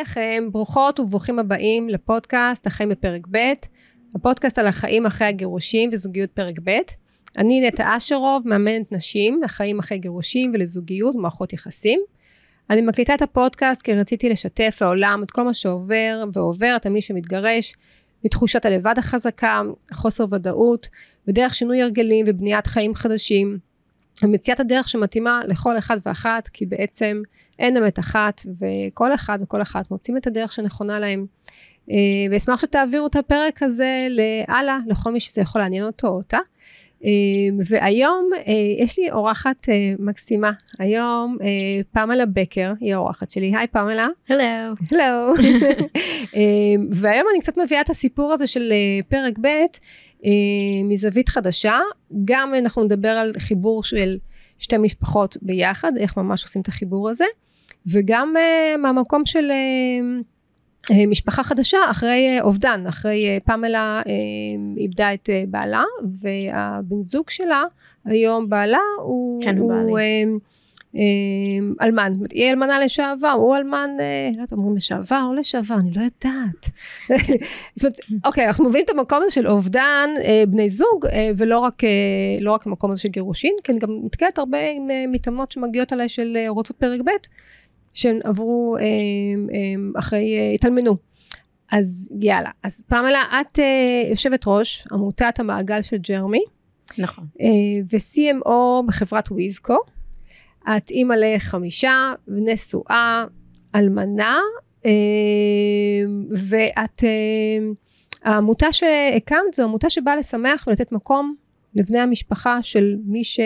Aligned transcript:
לכם, 0.00 0.48
ברוכות 0.52 1.00
וברוכים 1.00 1.38
הבאים 1.38 1.88
לפודקאסט 1.88 2.66
החיים 2.66 2.88
בפרק 2.88 3.26
ב', 3.30 3.52
הפודקאסט 4.14 4.58
על 4.58 4.66
החיים 4.66 5.06
אחרי 5.06 5.26
הגירושים 5.26 5.90
וזוגיות 5.92 6.30
פרק 6.30 6.54
ב'. 6.64 6.78
אני 7.38 7.68
נטע 7.68 7.96
אשרוב, 7.96 8.48
מאמנת 8.48 8.92
נשים 8.92 9.40
לחיים 9.42 9.78
אחרי 9.78 9.98
גירושים 9.98 10.52
ולזוגיות 10.54 11.14
ומערכות 11.14 11.52
יחסים. 11.52 12.00
אני 12.70 12.82
מקליטה 12.82 13.14
את 13.14 13.22
הפודקאסט 13.22 13.82
כי 13.82 13.94
רציתי 13.94 14.28
לשתף 14.28 14.78
לעולם 14.80 15.22
את 15.22 15.30
כל 15.30 15.42
מה 15.42 15.54
שעובר 15.54 16.24
ועובר 16.32 16.74
את 16.76 16.86
מי 16.86 17.02
שמתגרש, 17.02 17.74
מתחושת 18.24 18.64
הלבד 18.64 18.94
החזקה, 18.98 19.60
חוסר 19.92 20.24
ודאות, 20.30 20.88
ודרך 21.28 21.54
שינוי 21.54 21.82
הרגלים 21.82 22.26
ובניית 22.28 22.66
חיים 22.66 22.94
חדשים, 22.94 23.58
ומציאת 24.22 24.60
הדרך 24.60 24.88
שמתאימה 24.88 25.40
לכל 25.46 25.78
אחד 25.78 25.98
ואחת, 26.06 26.48
כי 26.48 26.66
בעצם 26.66 27.22
אין 27.60 27.76
אמת 27.76 27.98
אחת, 27.98 28.40
וכל 28.60 29.14
אחד 29.14 29.38
וכל 29.42 29.62
אחת 29.62 29.90
מוצאים 29.90 30.16
את 30.16 30.26
הדרך 30.26 30.52
שנכונה 30.52 30.98
להם. 30.98 31.26
אה, 31.90 31.96
ואשמח 32.30 32.60
שתעבירו 32.60 33.06
את 33.06 33.16
הפרק 33.16 33.62
הזה 33.62 34.06
הלאה, 34.48 34.78
לכל 34.86 35.12
מי 35.12 35.20
שזה 35.20 35.40
יכול 35.40 35.60
לעניין 35.60 35.84
אותו 35.84 36.08
או 36.08 36.12
אותה. 36.12 36.38
אה, 37.04 37.10
והיום 37.66 38.30
אה, 38.34 38.52
יש 38.78 38.98
לי 38.98 39.10
אורחת 39.10 39.68
מקסימה, 39.98 40.50
היום 40.78 41.36
פמלה 41.92 42.26
בקר 42.26 42.72
היא 42.80 42.94
האורחת 42.94 43.30
שלי, 43.30 43.56
היי 43.56 43.66
פמלה. 43.66 44.04
הלו. 44.28 44.74
הלו. 44.90 45.32
והיום 46.90 47.26
אני 47.32 47.40
קצת 47.40 47.58
מביאה 47.58 47.80
את 47.80 47.90
הסיפור 47.90 48.32
הזה 48.32 48.46
של 48.46 48.72
פרק 49.08 49.38
ב' 49.40 49.48
מזווית 50.84 51.28
חדשה, 51.28 51.78
גם 52.24 52.54
אנחנו 52.54 52.84
נדבר 52.84 53.08
על 53.08 53.32
חיבור 53.38 53.84
של 53.84 54.18
שתי 54.58 54.78
משפחות 54.78 55.36
ביחד, 55.42 55.92
איך 55.96 56.16
ממש 56.16 56.42
עושים 56.42 56.62
את 56.62 56.68
החיבור 56.68 57.10
הזה. 57.10 57.24
וגם 57.86 58.34
uh, 58.36 58.76
מהמקום 58.76 59.26
של 59.26 59.50
uh, 59.50 60.94
משפחה 61.06 61.42
חדשה 61.42 61.78
אחרי 61.90 62.40
אובדן, 62.40 62.84
אחרי 62.88 63.38
פמלה 63.44 64.02
איבדה 64.76 65.14
את 65.14 65.30
בעלה 65.48 65.82
והבן 66.14 67.02
זוג 67.02 67.30
שלה 67.30 67.64
היום 68.04 68.48
בעלה 68.48 68.78
הוא, 69.02 69.42
כן, 69.42 69.58
הוא, 69.58 69.72
הוא 69.74 69.98
אלמן, 71.82 72.12
היא 72.30 72.50
אלמנה 72.50 72.78
לשעבר, 72.78 73.28
הוא 73.28 73.56
אלמן, 73.56 73.90
לא 73.98 74.34
יודעת, 74.34 74.52
אומרים 74.52 74.76
לשעבר, 74.76 75.30
לא 75.34 75.40
לשעבר, 75.40 75.74
אני 75.74 75.90
לא 75.94 76.00
יודעת. 76.00 76.70
זאת 77.76 77.84
אומרת, 77.84 78.24
אוקיי, 78.24 78.46
אנחנו 78.46 78.68
מביאים 78.68 78.84
את 78.84 78.90
המקום 78.90 79.18
הזה 79.22 79.30
של 79.30 79.48
אובדן 79.48 80.10
בני 80.48 80.70
זוג, 80.70 81.06
ולא 81.36 81.58
רק, 81.58 81.82
לא 82.40 82.52
רק 82.52 82.66
המקום 82.66 82.90
הזה 82.90 83.00
של 83.00 83.08
גירושין, 83.08 83.54
כי 83.64 83.72
אני 83.72 83.80
גם 83.80 83.90
נתקלת 84.04 84.38
הרבה 84.38 84.58
עם 84.76 85.12
מתאמנות 85.12 85.52
שמגיעות 85.52 85.92
עליי 85.92 86.08
של 86.08 86.36
רוצות 86.48 86.76
פרק 86.76 87.00
ב', 87.00 87.10
שהם 87.94 88.18
עברו 88.24 88.76
אה, 88.76 88.82
אה, 88.84 89.98
אחרי, 89.98 90.38
אה, 90.38 90.52
התאלמנו. 90.54 90.96
אז 91.72 92.12
יאללה, 92.20 92.50
אז 92.62 92.82
פמלה, 92.88 93.22
את 93.40 93.58
יושבת 94.10 94.44
ראש 94.46 94.86
עמותת 94.92 95.40
המעגל 95.40 95.82
של 95.82 95.96
ג'רמי. 95.96 96.44
נכון. 96.98 97.24
ו-CMO 97.92 98.86
בחברת 98.86 99.30
וויזקו. 99.30 99.76
את 100.76 100.90
אימא 100.90 101.14
לחמישה, 101.14 102.12
נשואה, 102.28 103.24
אלמנה, 103.74 104.38
ואת, 106.48 107.04
העמותה 108.22 108.72
שהקמת 108.72 109.54
זו 109.54 109.62
עמותה 109.62 109.90
שבאה 109.90 110.16
לשמח 110.16 110.64
ולתת 110.66 110.92
מקום 110.92 111.34
לבני 111.74 111.98
המשפחה 111.98 112.58
של 112.62 112.96
מי 113.04 113.24
ש... 113.24 113.40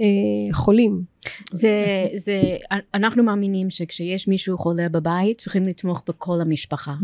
אה, 0.00 0.54
חולים. 0.54 1.02
זה, 1.50 1.84
זה, 2.14 2.40
אנחנו 2.94 3.22
מאמינים 3.22 3.70
שכשיש 3.70 4.28
מישהו 4.28 4.58
חולה 4.58 4.88
בבית 4.88 5.38
צריכים 5.38 5.64
לתמוך 5.64 6.02
בכל 6.08 6.40
המשפחה. 6.40 6.94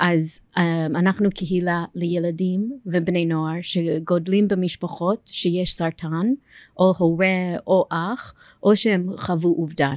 אז 0.00 0.40
um, 0.56 0.60
אנחנו 0.90 1.30
קהילה 1.30 1.84
לילדים 1.94 2.72
ובני 2.86 3.26
נוער 3.26 3.58
שגודלים 3.62 4.48
במשפחות 4.48 5.30
שיש 5.32 5.74
סרטן, 5.74 6.32
או 6.78 6.94
הורה 6.98 7.56
או 7.66 7.86
אח, 7.90 8.34
או 8.62 8.76
שהם 8.76 9.10
חוו 9.16 9.48
אובדן. 9.48 9.96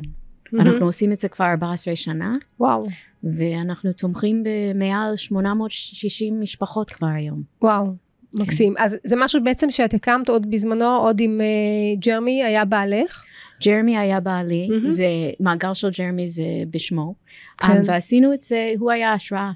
אנחנו 0.59 0.85
עושים 0.85 1.11
את 1.11 1.19
זה 1.19 1.27
כבר 1.29 1.45
14 1.45 1.95
שנה. 1.95 2.31
וואו. 2.59 2.87
ואנחנו 3.23 3.93
תומכים 3.93 4.43
במעל 4.43 5.15
860 5.15 6.39
משפחות 6.39 6.89
כבר 6.89 7.07
היום. 7.07 7.43
וואו. 7.61 7.95
מקסים. 8.33 8.73
אז 8.77 8.97
זה 9.03 9.15
משהו 9.17 9.43
בעצם 9.43 9.71
שאת 9.71 9.93
הקמת 9.93 10.29
עוד 10.29 10.51
בזמנו, 10.51 10.97
עוד 10.97 11.19
עם 11.19 11.41
uh, 11.41 11.99
ג'רמי, 12.05 12.43
היה 12.43 12.65
בעלך? 12.65 13.23
ג'רמי 13.65 13.97
היה 13.97 14.19
בעלי, 14.19 14.67
mm-hmm. 14.69 14.87
זה, 14.87 15.07
מעגל 15.39 15.73
של 15.73 15.89
ג'רמי 15.89 16.27
זה 16.27 16.43
בשמו. 16.69 17.15
כן. 17.57 17.67
Um, 17.67 17.85
ועשינו 17.85 18.33
את 18.33 18.43
זה, 18.43 18.73
הוא 18.79 18.91
היה 18.91 19.13
השראה. 19.13 19.51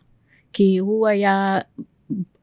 כי 0.54 0.78
הוא 0.78 1.08
היה 1.08 1.60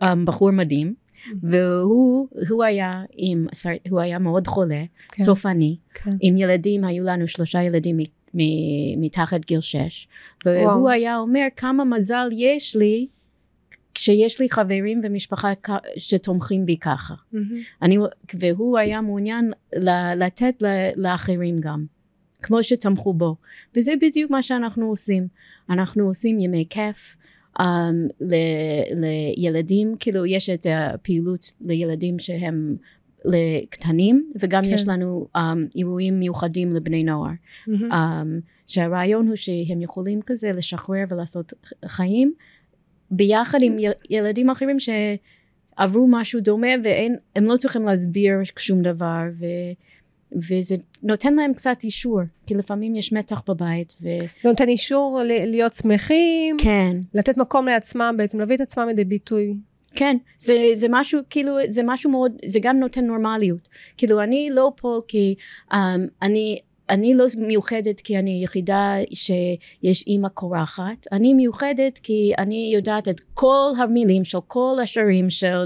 um, 0.02 0.06
בחור 0.24 0.50
מדהים. 0.50 1.02
והוא 1.42 2.64
היה 2.64 3.02
עם, 3.16 3.46
הוא 3.90 4.00
היה 4.00 4.18
מאוד 4.18 4.46
חולה, 4.46 4.84
כן. 5.08 5.24
סופני, 5.24 5.76
כן. 5.94 6.16
עם 6.20 6.36
ילדים, 6.36 6.84
היו 6.84 7.04
לנו 7.04 7.28
שלושה 7.28 7.62
ילדים 7.62 7.96
מתחת 8.96 9.44
גיל 9.44 9.60
שש, 9.60 10.08
והוא 10.46 10.64
וואו. 10.64 10.88
היה 10.88 11.18
אומר 11.18 11.46
כמה 11.56 11.84
מזל 11.84 12.28
יש 12.32 12.76
לי 12.76 13.06
כשיש 13.94 14.40
לי 14.40 14.50
חברים 14.50 15.00
ומשפחה 15.04 15.52
שתומכים 15.96 16.66
בי 16.66 16.76
ככה. 16.76 17.14
Mm-hmm. 17.14 17.36
אני, 17.82 17.98
והוא 18.38 18.78
היה 18.78 19.00
מעוניין 19.00 19.52
לתת 20.16 20.62
לאחרים 20.96 21.58
גם, 21.60 21.84
כמו 22.42 22.62
שתמכו 22.62 23.14
בו. 23.14 23.36
וזה 23.76 23.92
בדיוק 24.00 24.30
מה 24.30 24.42
שאנחנו 24.42 24.88
עושים. 24.88 25.26
אנחנו 25.70 26.06
עושים 26.06 26.40
ימי 26.40 26.66
כיף. 26.70 27.16
Um, 27.58 27.62
ל, 28.20 28.34
לילדים, 29.36 29.96
כאילו 30.00 30.26
יש 30.26 30.50
את 30.50 30.66
הפעילות 30.70 31.52
לילדים 31.60 32.18
שהם 32.18 32.76
לקטנים, 33.24 34.32
וגם 34.40 34.62
כן. 34.62 34.68
יש 34.68 34.88
לנו 34.88 35.26
um, 35.36 35.40
אירועים 35.74 36.18
מיוחדים 36.18 36.74
לבני 36.74 37.04
נוער. 37.04 37.30
Mm-hmm. 37.30 37.92
Um, 37.92 38.42
שהרעיון 38.66 39.28
הוא 39.28 39.36
שהם 39.36 39.82
יכולים 39.82 40.22
כזה 40.22 40.52
לשחרר 40.52 41.04
ולעשות 41.10 41.52
חיים 41.86 42.34
ביחד 43.12 43.58
עם 43.62 43.76
ילדים 44.10 44.50
אחרים 44.50 44.76
שעברו 44.80 46.06
משהו 46.08 46.40
דומה 46.40 46.68
והם 46.84 47.44
לא 47.44 47.56
צריכים 47.56 47.82
להסביר 47.82 48.34
שום 48.58 48.82
דבר 48.82 49.22
ו, 49.38 49.46
וזה 50.36 50.74
נותן 51.02 51.34
להם 51.34 51.54
קצת 51.54 51.76
אישור 51.84 52.20
כי 52.46 52.54
לפעמים 52.54 52.96
יש 52.96 53.12
מתח 53.12 53.42
בבית. 53.48 53.92
ו... 54.02 54.08
זה 54.42 54.48
נותן 54.48 54.68
אישור 54.68 55.20
להיות 55.24 55.74
שמחים, 55.74 56.56
כן. 56.62 56.96
לתת 57.14 57.36
מקום 57.38 57.66
לעצמם 57.66 58.14
בעצם 58.18 58.40
להביא 58.40 58.56
את 58.56 58.60
עצמם 58.60 58.88
לידי 58.88 59.04
ביטוי. 59.04 59.54
כן, 59.94 60.16
זה, 60.38 60.70
זה 60.74 60.86
משהו, 60.90 61.20
כאילו, 61.30 61.56
זה 61.68 61.82
משהו 61.84 62.10
מאוד, 62.10 62.32
זה 62.46 62.58
גם 62.62 62.76
נותן 62.76 63.04
נורמליות. 63.04 63.68
כאילו, 63.96 64.22
אני 64.22 64.48
לא 64.52 64.72
פה 64.76 65.00
כי 65.08 65.34
um, 65.72 65.74
אני, 66.22 66.60
אני 66.90 67.14
לא 67.14 67.24
מיוחדת 67.38 68.00
כי 68.00 68.18
אני 68.18 68.40
יחידה 68.44 68.94
שיש 69.12 70.04
אימא 70.06 70.28
קורחת, 70.28 71.06
אני 71.12 71.34
מיוחדת 71.34 71.98
כי 71.98 72.32
אני 72.38 72.70
יודעת 72.74 73.08
את 73.08 73.20
כל 73.34 73.70
המילים 73.78 74.24
של 74.24 74.38
כל 74.46 74.74
השירים 74.82 75.30
של 75.30 75.64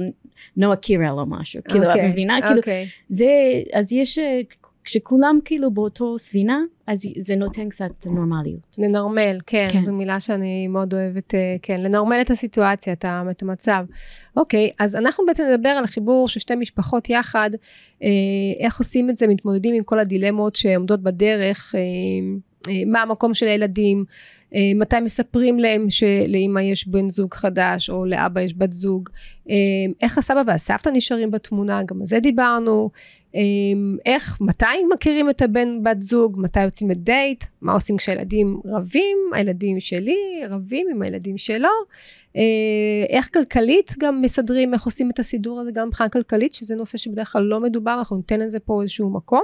נועה 0.57 0.77
קירל 0.77 1.19
או 1.19 1.27
משהו, 1.27 1.61
okay, 1.61 1.69
כאילו 1.71 1.85
את 1.85 1.89
אוקיי, 1.89 2.09
מבינה? 2.09 2.39
Okay. 2.39 2.43
כאילו 2.43 2.59
אוקיי. 2.59 2.87
זה, 3.09 3.27
אז 3.73 3.93
יש 3.93 4.19
כשכולם 4.87 5.39
כאילו 5.45 5.71
באותו 5.71 6.19
ספינה, 6.19 6.61
אז 6.87 7.03
זה 7.19 7.37
נותן 7.37 7.69
קצת 7.69 8.07
נורמליות. 8.07 8.77
לנרמל, 8.79 9.39
כן, 9.47 9.69
כן. 9.73 9.85
זו 9.85 9.93
מילה 9.93 10.21
שאני 10.21 10.69
מאוד 10.69 10.95
אוהבת, 10.95 11.35
אה, 11.35 11.57
כן, 11.63 11.83
לנרמל 11.83 12.21
את 12.21 12.31
הסיטואציה, 12.31 12.93
את, 12.93 13.05
את 13.31 13.43
המצב. 13.43 13.85
אוקיי, 14.37 14.71
אז 14.79 14.97
אנחנו 14.97 15.27
בעצם 15.27 15.45
נדבר 15.53 15.69
על 15.69 15.85
החיבור 15.85 16.29
של 16.29 16.41
שתי 16.41 16.55
משפחות 16.55 17.11
יחד, 17.11 17.51
אה, 18.03 18.09
איך 18.61 18.79
עושים 18.79 19.11
את 19.11 19.19
זה, 19.19 19.27
מתמודדים 19.27 19.75
עם 19.75 19.85
כל 19.85 19.99
הדילמות 19.99 20.57
שעומדות 20.57 21.03
בדרך, 21.03 21.75
אה, 21.75 21.81
מה 22.87 23.03
המקום 23.03 23.35
של 23.35 23.49
הילדים, 23.49 24.05
אה, 24.55 24.73
מתי 24.75 25.01
מספרים 25.01 25.59
להם 25.59 25.91
שלאמא 25.91 26.61
יש 26.61 26.89
בן 26.89 27.09
זוג 27.09 27.35
חדש 27.35 27.91
או 27.91 28.05
לאבא 28.05 28.41
יש 28.41 28.55
בת 28.57 28.73
זוג, 28.73 29.09
אה, 29.51 29.55
איך 30.03 30.19
הסבא 30.19 30.43
והסבתא 30.47 30.91
נשארים 30.95 31.31
בתמונה, 31.31 31.83
גם 31.83 32.01
על 32.01 32.07
זה 32.07 32.21
דיברנו, 32.21 32.91
אה, 33.35 33.41
איך, 34.07 34.39
מתי 34.41 34.65
מכירים 34.95 35.31
את 35.31 35.43
הבן 35.43 35.83
בת 35.83 36.03
זוג, 36.03 36.37
מתי 36.39 36.63
יוצאים 36.63 36.91
לדייט, 36.91 37.45
מה 37.63 37.73
עושים 37.73 37.97
כשהילדים 37.97 38.61
רבים, 38.65 39.19
הילדים 39.33 39.81
שלי 39.81 40.43
רבים 40.51 40.87
עם 40.91 41.03
הילדים 41.03 41.39
שלו, 41.39 41.69
איך 43.09 43.31
כלכלית 43.35 43.95
גם 43.99 44.23
מסדרים, 44.23 44.75
איך 44.75 44.85
עושים 44.85 45.11
את 45.11 45.19
הסידור 45.19 45.61
הזה 45.61 45.71
גם 45.73 45.89
מבחינה 45.89 46.09
כלכלית, 46.09 46.55
שזה 46.55 46.75
נושא 46.75 46.99
שבדרך 46.99 47.33
כלל 47.33 47.43
לא 47.43 47.61
מדובר, 47.61 47.95
אנחנו 47.99 48.17
ניתן 48.17 48.41
לזה 48.41 48.61
פה 48.61 48.83
איזשהו 48.83 49.11
מקום. 49.11 49.43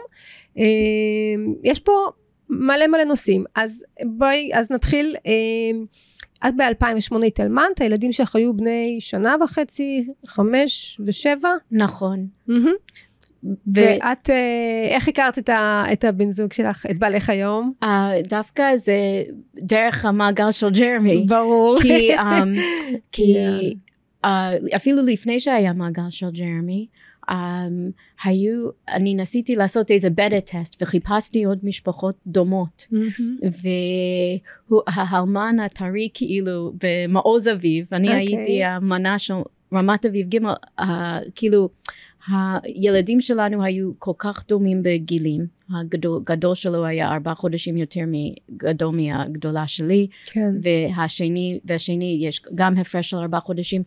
יש 1.64 1.80
פה 1.80 1.92
מלא 2.50 2.86
מלא 2.86 3.04
נושאים. 3.04 3.44
אז 3.54 3.84
בואי, 4.04 4.50
אז 4.54 4.70
נתחיל. 4.70 5.16
אה, 5.26 5.32
את 6.48 6.54
ב-2008 6.56 7.24
התאלמנת, 7.26 7.80
הילדים 7.80 8.12
שלך 8.12 8.36
היו 8.36 8.56
בני 8.56 8.96
שנה 9.00 9.36
וחצי, 9.44 10.06
חמש 10.26 11.00
ושבע? 11.06 11.50
נכון. 11.70 12.26
Mm-hmm. 12.48 12.52
ואת, 13.66 14.30
אה, 14.30 14.88
איך 14.88 15.08
הכרת 15.08 15.38
את, 15.38 15.48
ה, 15.48 15.84
את 15.92 16.04
הבן 16.04 16.30
זוג 16.30 16.52
שלך, 16.52 16.86
את 16.90 16.98
בעלך 16.98 17.30
היום? 17.30 17.72
Uh, 17.84 17.86
דווקא 18.28 18.76
זה 18.76 19.22
דרך 19.56 20.04
המעגל 20.04 20.52
של 20.52 20.70
ג'רמי. 20.70 21.24
ברור. 21.28 21.78
כי, 21.82 22.16
um, 22.16 22.20
כי 23.12 23.34
yeah. 23.34 24.26
uh, 24.26 24.76
אפילו 24.76 25.02
לפני 25.06 25.40
שהיה 25.40 25.72
מעגל 25.72 26.10
של 26.10 26.30
ג'רמי, 26.30 26.86
um, 27.30 27.34
היו, 28.24 28.68
אני 28.88 29.14
ניסיתי 29.14 29.56
לעשות 29.56 29.90
איזה 29.90 30.10
בטה 30.10 30.40
טסט 30.40 30.82
וחיפשתי 30.82 31.44
עוד 31.44 31.58
משפחות 31.62 32.16
דומות. 32.26 32.86
Mm-hmm. 32.92 33.46
והאלמן 34.70 35.56
הטרי 35.60 36.08
כאילו 36.14 36.72
במעוז 36.82 37.48
אביב, 37.48 37.86
אני 37.92 38.08
okay. 38.08 38.10
אוקיי. 38.10 38.36
הייתי 38.36 38.64
המנה 38.64 39.18
של 39.18 39.34
רמת 39.72 40.06
אביב 40.06 40.28
ג', 40.28 40.46
uh, 40.80 40.84
כאילו 41.34 41.68
הילדים 42.28 43.20
שלנו 43.20 43.64
היו 43.64 43.90
כל 43.98 44.12
כך 44.18 44.44
דומים 44.48 44.82
בגילים, 44.82 45.46
הגדול 45.70 46.54
שלו 46.54 46.84
היה 46.84 47.12
ארבעה 47.12 47.34
חודשים 47.34 47.76
יותר 47.76 48.00
גדול 48.56 48.96
מהגדולה 48.96 49.66
שלי, 49.66 50.06
כן. 50.26 50.50
והשני, 50.62 51.60
והשני 51.64 52.18
יש 52.20 52.42
גם 52.54 52.76
הפרש 52.76 53.10
של 53.10 53.16
ארבעה 53.16 53.40
חודשים, 53.40 53.82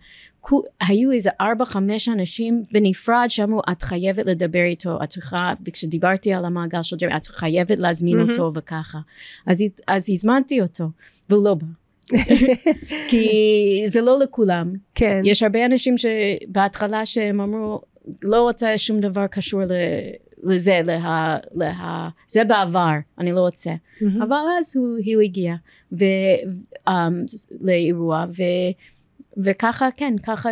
היו 0.81 1.11
איזה 1.11 1.29
ארבע 1.41 1.65
חמש 1.65 2.09
אנשים 2.09 2.63
בנפרד 2.71 3.25
שאמרו 3.29 3.61
את 3.71 3.81
חייבת 3.83 4.25
לדבר 4.25 4.63
איתו, 4.63 5.03
את 5.03 5.09
צריכה, 5.09 5.53
וכשדיברתי 5.65 6.33
על 6.33 6.45
המעגל 6.45 6.83
של 6.83 6.95
ג'רי, 6.95 7.15
את 7.15 7.25
חייבת 7.25 7.79
להזמין 7.79 8.19
mm-hmm. 8.19 8.29
אותו 8.31 8.51
וככה, 8.55 8.99
אז, 9.45 9.63
אז 9.87 10.09
הזמנתי 10.09 10.61
אותו, 10.61 10.89
והוא 11.29 11.45
לא 11.45 11.53
בא. 11.53 11.65
כי 13.09 13.83
זה 13.85 14.01
לא 14.01 14.19
לכולם. 14.19 14.73
כן. 14.95 15.21
יש 15.25 15.43
הרבה 15.43 15.65
אנשים 15.65 15.95
שבהתחלה 15.97 17.05
שהם 17.05 17.41
אמרו 17.41 17.81
לא 18.21 18.41
רוצה 18.41 18.77
שום 18.77 18.99
דבר 18.99 19.27
קשור 19.27 19.61
לזה, 20.43 20.81
לה, 20.85 21.37
לה, 21.55 22.09
זה 22.27 22.43
בעבר, 22.43 22.93
אני 23.19 23.31
לא 23.31 23.39
רוצה. 23.39 23.71
Mm-hmm. 23.71 24.23
אבל 24.23 24.37
אז 24.59 24.77
הוא, 24.77 24.97
הוא 25.15 25.21
הגיע 25.21 25.55
ו, 25.91 26.03
um, 26.89 26.91
לאירוע, 27.61 28.25
ו, 28.29 28.41
וככה, 29.37 29.89
כן, 29.97 30.13
ככה 30.23 30.49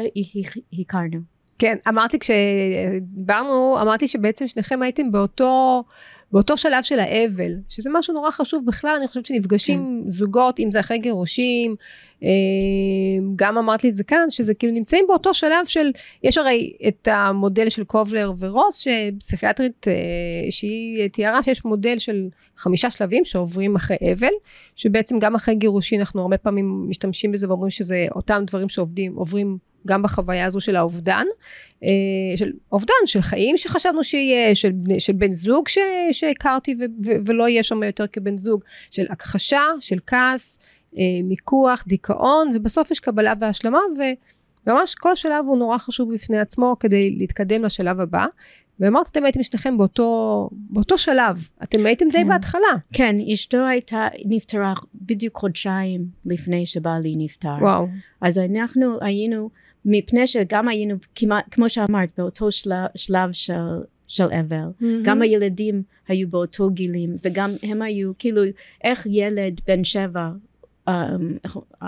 הכרנו. 0.80 1.20
כן, 1.60 1.78
אמרתי 1.88 2.20
כשדיברנו, 2.20 3.78
אמרתי 3.82 4.08
שבעצם 4.08 4.48
שניכם 4.48 4.82
הייתם 4.82 5.12
באותו... 5.12 5.84
באותו 6.33 6.57
שלב 6.57 6.83
של 6.83 7.00
האבל, 7.00 7.51
שזה 7.69 7.89
משהו 7.94 8.13
נורא 8.13 8.31
חשוב 8.31 8.65
בכלל, 8.65 8.95
אני 9.00 9.07
חושבת 9.07 9.25
שנפגשים 9.25 10.01
כן. 10.03 10.09
זוגות, 10.09 10.59
אם 10.59 10.71
זה 10.71 10.80
אחרי 10.80 10.97
גירושים, 10.97 11.75
אה, 12.24 12.30
גם 13.35 13.57
אמרת 13.57 13.83
לי 13.83 13.89
את 13.89 13.95
זה 13.95 14.03
כאן, 14.03 14.25
שזה 14.30 14.53
כאילו 14.53 14.74
נמצאים 14.74 15.06
באותו 15.07 15.33
שלב 15.33 15.65
של, 15.65 15.91
יש 16.24 16.38
הרי 16.38 16.74
את 16.88 17.07
המודל 17.12 17.69
של 17.69 17.83
קובלר 17.83 18.31
ורוס, 18.39 18.77
שפסיכיאטרית 18.77 19.88
אה, 19.88 19.94
שהיא 20.51 21.07
תיארה 21.07 21.44
שיש 21.44 21.65
מודל 21.65 21.97
של 21.97 22.27
חמישה 22.57 22.89
שלבים 22.89 23.25
שעוברים 23.25 23.75
אחרי 23.75 23.97
אבל, 24.13 24.33
שבעצם 24.75 25.19
גם 25.19 25.35
אחרי 25.35 25.56
גירושין 25.56 26.00
אנחנו 26.00 26.21
הרבה 26.21 26.38
פעמים 26.38 26.85
משתמשים 26.89 27.31
בזה 27.31 27.47
ואומרים 27.50 27.69
שזה 27.69 28.06
אותם 28.15 28.44
דברים 28.47 28.69
שעובדים, 28.69 29.15
עוברים 29.15 29.57
גם 29.88 30.01
בחוויה 30.01 30.45
הזו 30.45 30.62
של 30.62 30.75
האובדן, 30.75 31.25
אה, 31.83 32.38
של 32.38 32.51
אובדן, 32.71 32.94
של 33.06 33.21
חיים 33.21 33.57
שחשבנו 33.57 34.03
שיהיה, 34.03 34.56
של, 34.56 34.71
של 35.00 35.13
בן 35.13 35.31
זוג 35.31 35.68
ש, 35.68 35.77
שהכרתי 36.12 36.75
ו, 36.80 36.83
ו, 37.06 37.12
ולא 37.25 37.50
יהיה 37.50 37.63
שם 37.63 37.83
יותר 37.83 38.07
כבן 38.07 38.38
זוג, 38.38 38.63
של 38.91 39.06
הכחשה, 39.09 39.63
של 39.80 39.97
כעס, 40.07 40.57
אה, 40.97 41.03
מיקוח, 41.24 41.83
דיכאון, 41.88 42.51
ובסוף 42.56 42.91
יש 42.91 43.00
קבלה 43.00 43.33
והשלמה, 43.39 43.80
וממש 44.68 44.95
כל 44.95 45.12
השלב 45.12 45.45
הוא 45.47 45.57
נורא 45.57 45.77
חשוב 45.77 46.13
בפני 46.13 46.39
עצמו 46.39 46.75
כדי 46.80 47.15
להתקדם 47.18 47.63
לשלב 47.63 48.00
הבא. 48.00 48.25
ואמרת 48.80 49.07
אתם 49.07 49.24
הייתם 49.24 49.44
שניכם 49.44 49.77
באותו, 49.77 50.50
באותו 50.51 50.97
שלב, 50.97 51.47
אתם 51.63 51.85
הייתם 51.85 52.06
כן. 52.12 52.18
די 52.18 52.24
בהתחלה. 52.24 52.74
כן, 52.94 53.15
אשתו 53.33 53.57
הייתה, 53.57 54.07
נפטרה 54.25 54.74
בדיוק 54.95 55.38
חודשיים 55.38 56.06
לפני 56.25 56.65
שבעלי 56.65 57.15
נפטר. 57.18 57.56
וואו. 57.62 57.88
אז 58.21 58.38
אנחנו 58.38 58.97
היינו 59.01 59.50
מפני 59.85 60.27
שגם 60.27 60.68
היינו 60.68 60.95
כמעט, 61.15 61.45
כמו 61.51 61.69
שאמרת, 61.69 62.09
באותו 62.18 62.51
שלב, 62.51 62.85
שלב 62.95 63.31
של, 63.31 63.53
של 64.07 64.24
אבל, 64.24 64.57
mm-hmm. 64.57 64.85
גם 65.03 65.21
הילדים 65.21 65.83
היו 66.07 66.27
באותו 66.30 66.69
גילים, 66.69 67.15
וגם 67.24 67.51
הם 67.63 67.81
היו, 67.81 68.12
כאילו, 68.19 68.41
איך 68.83 69.07
ילד 69.09 69.62
בן 69.68 69.83
שבע, 69.83 70.30
um, 70.89 70.91
איך, 71.44 71.57
um, 71.83 71.85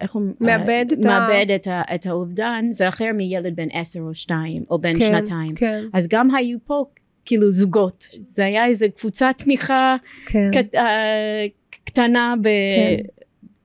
איך 0.00 0.12
הוא 0.12 0.22
מאבד, 0.40 0.86
uh, 0.90 0.92
את, 0.92 0.98
מאבד 0.98 1.46
ה... 1.50 1.54
את, 1.54 1.66
ה, 1.66 1.82
את 1.94 2.06
האובדן, 2.06 2.64
זה 2.70 2.88
אחר 2.88 3.10
מילד 3.14 3.56
בן 3.56 3.68
עשר 3.72 4.00
או 4.00 4.14
שתיים, 4.14 4.64
או 4.70 4.78
בן 4.78 4.98
כן, 4.98 5.00
שנתיים. 5.00 5.54
כן. 5.54 5.84
אז 5.92 6.06
גם 6.08 6.34
היו 6.34 6.58
פה 6.64 6.84
כאילו 7.24 7.52
זוגות, 7.52 8.08
זה 8.20 8.44
היה 8.44 8.66
איזה 8.66 8.88
קבוצת 8.88 9.34
תמיכה 9.38 9.96
כן. 10.26 10.50
קט, 10.52 10.74
uh, 10.74 10.78
קטנה 11.84 12.34
ב... 12.42 12.44
כן. 12.44 13.19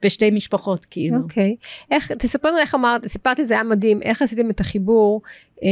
בשתי 0.05 0.31
משפחות 0.31 0.85
כאילו. 0.85 1.17
אוקיי. 1.17 1.55
Okay. 1.59 1.85
איך, 1.91 2.11
תספר 2.11 2.47
לנו 2.47 2.57
איך 2.57 2.75
אמרת, 2.75 3.07
סיפרת 3.07 3.39
את 3.39 3.47
זה 3.47 3.53
היה 3.53 3.63
מדהים, 3.63 4.01
איך 4.01 4.21
עשיתם 4.21 4.49
את 4.49 4.59
החיבור 4.59 5.21
אה, 5.63 5.67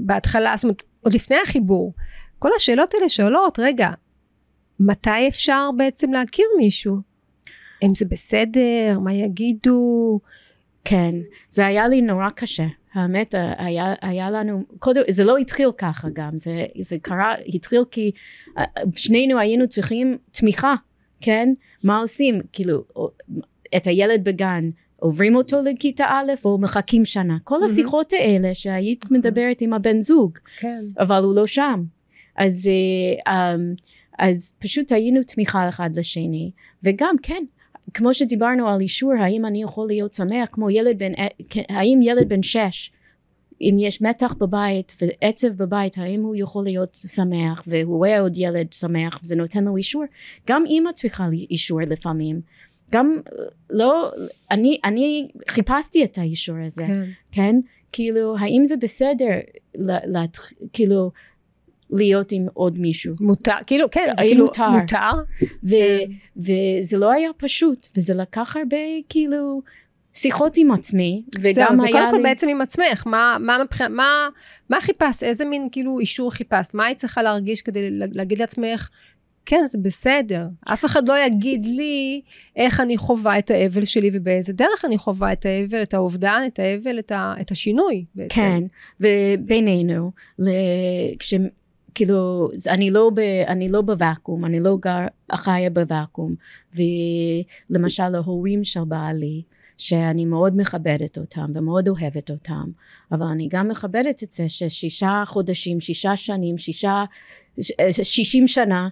בהתחלה, 0.00 0.56
זאת 0.56 0.64
אומרת, 0.64 0.82
עוד 1.00 1.14
לפני 1.14 1.36
החיבור. 1.42 1.94
כל 2.38 2.50
השאלות 2.56 2.94
האלה 2.94 3.08
שואלות, 3.08 3.58
רגע, 3.58 3.90
מתי 4.80 5.28
אפשר 5.28 5.70
בעצם 5.76 6.12
להכיר 6.12 6.46
מישהו? 6.58 6.96
אם 7.82 7.94
זה 7.94 8.04
בסדר, 8.04 8.98
מה 9.00 9.12
יגידו? 9.12 10.20
כן, 10.84 11.14
זה 11.48 11.66
היה 11.66 11.88
לי 11.88 12.02
נורא 12.02 12.30
קשה. 12.30 12.66
האמת, 12.94 13.34
היה, 13.58 13.94
היה 14.00 14.30
לנו, 14.30 14.64
קודם, 14.78 15.02
זה 15.08 15.24
לא 15.24 15.36
התחיל 15.36 15.68
ככה 15.78 16.08
גם, 16.12 16.36
זה, 16.36 16.64
זה 16.80 16.96
קרה, 17.02 17.34
התחיל 17.54 17.82
כי 17.90 18.10
אה, 18.58 18.64
שנינו 18.96 19.38
היינו 19.38 19.68
צריכים 19.68 20.18
תמיכה 20.30 20.74
כן? 21.22 21.52
מה 21.84 21.98
עושים? 21.98 22.40
כאילו, 22.52 22.84
את 23.76 23.86
הילד 23.86 24.24
בגן, 24.24 24.70
עוברים 24.96 25.36
אותו 25.36 25.56
לכיתה 25.62 26.04
א' 26.08 26.32
או 26.44 26.58
מחכים 26.58 27.04
שנה. 27.04 27.36
כל 27.44 27.62
השיחות 27.64 28.12
האלה 28.12 28.54
שהיית 28.54 29.04
נכון. 29.04 29.16
מדברת 29.16 29.60
עם 29.60 29.72
הבן 29.72 30.02
זוג, 30.02 30.38
כן. 30.56 30.84
אבל 30.98 31.22
הוא 31.24 31.34
לא 31.34 31.46
שם. 31.46 31.82
אז, 32.36 32.68
אה, 33.26 33.54
אמ, 33.54 33.74
אז 34.18 34.54
פשוט 34.58 34.92
היינו 34.92 35.22
תמיכה 35.22 35.68
אחד 35.68 35.90
לשני, 35.94 36.50
וגם 36.82 37.14
כן, 37.22 37.44
כמו 37.94 38.14
שדיברנו 38.14 38.68
על 38.68 38.80
אישור, 38.80 39.12
האם 39.12 39.46
אני 39.46 39.62
יכול 39.62 39.86
להיות 39.86 40.14
שמח 40.14 40.48
כמו 40.52 40.70
ילד 40.70 40.98
בן, 40.98 41.14
אה, 41.14 41.26
כן, 41.48 41.62
האם 41.68 42.00
ילד 42.02 42.28
בן 42.28 42.42
שש 42.42 42.90
אם 43.62 43.76
יש 43.78 44.02
מתח 44.02 44.34
בבית 44.38 44.96
ועצב 45.02 45.48
בבית, 45.48 45.98
האם 45.98 46.22
הוא 46.22 46.34
יכול 46.38 46.64
להיות 46.64 46.94
שמח 46.94 47.62
והוא 47.66 47.96
רואה 47.96 48.20
עוד 48.20 48.32
ילד 48.36 48.72
שמח 48.72 49.18
וזה 49.22 49.36
נותן 49.36 49.64
לו 49.64 49.76
אישור? 49.76 50.04
גם 50.48 50.64
אימא 50.66 50.92
צריכה 50.92 51.28
אישור 51.50 51.80
לפעמים. 51.80 52.40
גם 52.92 53.20
לא, 53.70 54.10
אני, 54.50 54.78
אני 54.84 55.28
חיפשתי 55.48 56.04
את 56.04 56.18
האישור 56.18 56.56
הזה, 56.66 56.86
כן? 56.86 57.02
כן? 57.32 57.56
כאילו, 57.92 58.38
האם 58.38 58.64
זה 58.64 58.76
בסדר, 58.76 59.30
לה, 59.74 59.98
לה, 60.06 60.24
כאילו, 60.72 61.10
להיות 61.90 62.32
עם 62.32 62.46
עוד 62.54 62.78
מישהו. 62.78 63.14
מותר, 63.20 63.52
כאילו, 63.66 63.90
כן, 63.90 64.08
זה 64.16 64.22
כאילו 64.22 64.44
מותר. 64.44 64.70
מותר. 64.70 65.10
ו, 65.64 65.68
כן. 65.68 66.12
וזה 66.36 66.98
לא 66.98 67.12
היה 67.12 67.30
פשוט, 67.36 67.88
וזה 67.96 68.14
לקח 68.14 68.56
הרבה, 68.56 68.76
כאילו, 69.08 69.62
שיחות 70.12 70.56
עם 70.56 70.72
עצמי, 70.72 71.22
וגם 71.40 71.66
היה 71.66 71.70
לי... 71.70 71.76
זה 71.76 71.98
קודם 71.98 72.10
כל 72.10 72.22
בעצם 72.22 72.48
עם 72.48 72.60
עצמך, 72.60 73.06
מה, 73.06 73.36
מה. 73.40 73.56
מה, 73.90 74.28
מה 74.70 74.80
חיפשת, 74.80 75.22
איזה 75.22 75.44
מין 75.44 75.68
כאילו 75.72 75.98
אישור 76.00 76.32
חיפשת, 76.32 76.74
מה 76.74 76.84
היית 76.84 76.98
צריכה 76.98 77.22
להרגיש 77.22 77.62
כדי 77.62 77.88
להגיד 77.90 78.38
לעצמך, 78.38 78.88
כן, 79.46 79.64
זה 79.66 79.78
בסדר. 79.78 80.46
אף 80.64 80.84
אחד 80.84 81.08
לא 81.08 81.18
יגיד 81.18 81.66
לי 81.66 82.20
איך 82.56 82.80
אני 82.80 82.96
חווה 82.96 83.38
את 83.38 83.50
האבל 83.50 83.84
שלי 83.84 84.10
ובאיזה 84.12 84.52
דרך 84.52 84.84
אני 84.84 84.98
חווה 84.98 85.32
את 85.32 85.46
האבל, 85.46 85.82
את 85.82 85.94
האובדן, 85.94 86.42
את 86.46 86.58
האבל, 86.58 86.98
את, 86.98 87.12
ה, 87.12 87.34
את 87.40 87.50
השינוי 87.50 88.04
בעצם. 88.14 88.34
כן, 88.34 88.62
ובינינו, 89.00 90.12
כש... 91.18 91.34
כאילו, 91.94 92.48
אני 92.68 92.90
לא, 92.90 93.10
ב, 93.14 93.18
אני 93.46 93.68
לא 93.68 93.82
בוואקום, 93.82 94.44
אני 94.44 94.60
לא 94.60 94.76
גר, 94.80 95.06
חיה 95.32 95.70
בוואקום, 95.70 96.34
ולמשל 96.74 98.14
ההורים 98.14 98.64
של 98.64 98.84
בעלי, 98.84 99.42
שאני 99.82 100.24
מאוד 100.24 100.56
מכבדת 100.56 101.18
אותם 101.18 101.50
ומאוד 101.54 101.88
אוהבת 101.88 102.30
אותם, 102.30 102.64
אבל 103.12 103.26
אני 103.26 103.48
גם 103.50 103.68
מכבדת 103.68 104.22
את 104.22 104.32
זה 104.32 104.48
ששישה 104.48 105.22
חודשים, 105.26 105.80
שישה 105.80 106.16
שנים, 106.16 106.58
שישה, 106.58 107.04
שישים 108.02 108.48
שנה, 108.48 108.88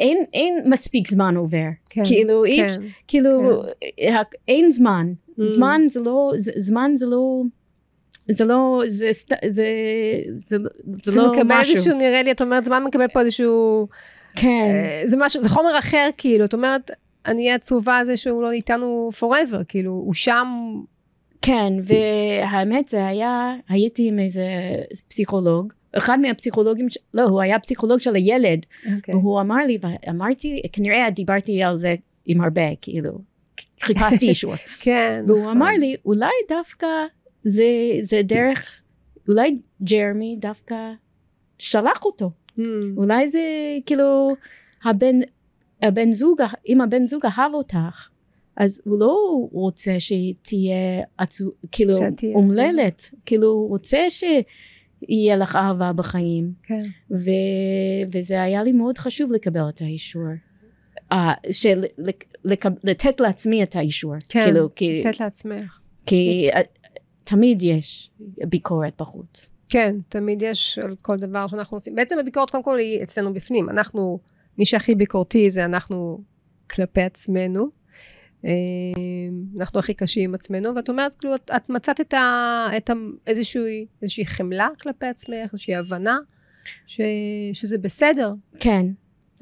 אין, 0.00 0.24
אין 0.32 0.62
מספיק 0.66 1.08
זמן 1.08 1.36
עובר. 1.36 1.66
כן, 1.90 2.04
כאילו, 2.04 2.42
כן, 2.46 2.52
איש, 2.52 2.72
כאילו, 3.08 3.62
כן. 3.98 4.16
אין 4.48 4.70
זמן. 4.70 5.12
Mm. 5.30 5.44
זמן 5.44 5.80
זה 5.86 6.00
לא, 6.00 6.32
זמן 6.36 6.90
זה 6.94 7.06
לא... 7.06 7.42
זה 8.30 8.44
לא, 8.44 8.82
זה, 8.86 9.10
זה, 9.12 9.36
זה, 9.48 9.66
זה, 10.34 10.56
זה 11.02 11.12
לא 11.12 11.30
משהו. 11.30 11.34
זה 11.34 11.42
מקבל 11.42 11.60
איזשהו, 11.60 11.94
נראה 11.98 12.22
לי, 12.22 12.32
את 12.32 12.42
אומרת, 12.42 12.64
זמן 12.64 12.84
מקבל 12.84 13.08
פה 13.08 13.20
איזשהו... 13.20 13.88
כן. 14.36 14.48
אה, 14.48 15.02
זה 15.06 15.16
משהו, 15.18 15.42
זה 15.42 15.48
חומר 15.48 15.78
אחר, 15.78 16.08
כאילו, 16.16 16.44
את 16.44 16.54
אומרת, 16.54 16.90
אני 17.26 17.52
עצובה 17.52 17.96
על 17.96 18.06
זה 18.06 18.16
שהוא 18.16 18.42
לא 18.42 18.50
איתנו 18.52 19.10
forever, 19.20 19.64
כאילו, 19.68 19.90
הוא 19.90 20.14
שם 20.14 20.46
כן, 21.42 21.72
והאמת 21.82 22.88
זה 22.88 23.06
היה, 23.06 23.54
הייתי 23.68 24.08
עם 24.08 24.18
איזה 24.18 24.46
פסיכולוג, 25.08 25.72
אחד 25.92 26.20
מהפסיכולוגים, 26.20 26.86
לא, 27.14 27.22
הוא 27.22 27.42
היה 27.42 27.58
פסיכולוג 27.58 28.00
של 28.00 28.14
הילד, 28.14 28.66
Okay. 28.84 29.16
והוא 29.16 29.40
אמר 29.40 29.66
לי, 29.66 29.78
ואמרתי, 29.80 30.62
כנראה 30.72 31.10
דיברתי 31.10 31.62
על 31.62 31.76
זה 31.76 31.94
עם 32.26 32.40
הרבה, 32.40 32.76
כאילו, 32.80 33.18
חיפשתי 33.80 34.28
אישור. 34.28 34.54
כן. 34.80 35.24
והוא 35.26 35.40
נכון. 35.40 35.56
אמר 35.56 35.70
לי, 35.78 35.96
אולי 36.04 36.32
דווקא 36.48 36.86
זה, 37.44 37.64
זה 38.02 38.20
דרך, 38.22 38.80
אולי 39.28 39.56
ג'רמי 39.82 40.36
דווקא 40.40 40.76
שלח 41.58 42.04
אותו. 42.04 42.30
Mm. 42.58 42.62
אולי 42.96 43.28
זה 43.28 43.40
כאילו 43.86 44.36
הבן, 44.84 45.20
הבן 45.82 46.12
זוג, 46.12 46.40
אם 46.68 46.80
הבן 46.80 47.06
זוג 47.06 47.26
אהב 47.26 47.54
אותך, 47.54 48.08
אז 48.56 48.80
הוא 48.84 49.00
לא 49.00 49.16
רוצה 49.52 49.94
שהיא 49.98 50.34
תהיה 50.42 51.02
עצו, 51.18 51.50
כאילו 51.72 51.94
אומללת, 52.34 53.10
כאילו 53.26 53.48
הוא 53.48 53.68
רוצה 53.68 53.98
שיהיה 54.10 55.36
לך 55.36 55.56
אהבה 55.56 55.92
בחיים, 55.92 56.52
כן. 56.62 56.84
ו, 57.10 57.30
וזה 58.12 58.42
היה 58.42 58.62
לי 58.62 58.72
מאוד 58.72 58.98
חשוב 58.98 59.32
לקבל 59.32 59.68
את 59.68 59.80
האישור. 59.80 60.22
Uh, 61.12 61.16
של 61.50 61.84
לק, 61.98 62.24
לק, 62.44 62.64
לתת 62.84 63.20
לעצמי 63.20 63.62
את 63.62 63.76
האישור, 63.76 64.14
כן. 64.28 64.44
כאילו, 64.44 64.68
כי, 64.74 65.02
לתת 65.04 65.20
לעצמך. 65.20 65.78
כי 66.06 66.50
uh, 66.52 66.58
תמיד 67.24 67.62
יש 67.62 68.10
ביקורת 68.48 68.92
בחוץ. 68.98 69.48
כן, 69.68 69.96
תמיד 70.08 70.42
יש 70.42 70.78
על 70.78 70.96
כל 71.02 71.16
דבר 71.16 71.46
שאנחנו 71.46 71.76
עושים. 71.76 71.94
בעצם 71.94 72.18
הביקורת 72.18 72.50
קודם 72.50 72.62
כל 72.62 72.78
היא 72.78 73.02
אצלנו 73.02 73.34
בפנים. 73.34 73.70
אנחנו, 73.70 74.18
מי 74.58 74.66
שהכי 74.66 74.94
ביקורתי 74.94 75.50
זה 75.50 75.64
אנחנו 75.64 76.20
כלפי 76.70 77.02
עצמנו. 77.02 77.68
אה, 78.44 78.50
אנחנו 79.58 79.78
הכי 79.78 79.94
קשים 79.94 80.24
עם 80.30 80.34
עצמנו, 80.34 80.74
ואת 80.76 80.88
אומרת, 80.88 81.14
כאילו, 81.14 81.34
את, 81.34 81.50
את 81.56 81.70
מצאת 81.70 82.00
את, 82.00 82.14
ה, 82.14 82.66
את 82.76 82.90
ה, 82.90 82.92
איזושהי, 83.26 83.86
איזושהי 84.02 84.26
חמלה 84.26 84.68
כלפי 84.80 85.06
עצמך, 85.06 85.36
איזושהי 85.52 85.74
הבנה 85.74 86.18
ש, 86.86 87.00
שזה 87.52 87.78
בסדר. 87.78 88.32
כן, 88.58 88.86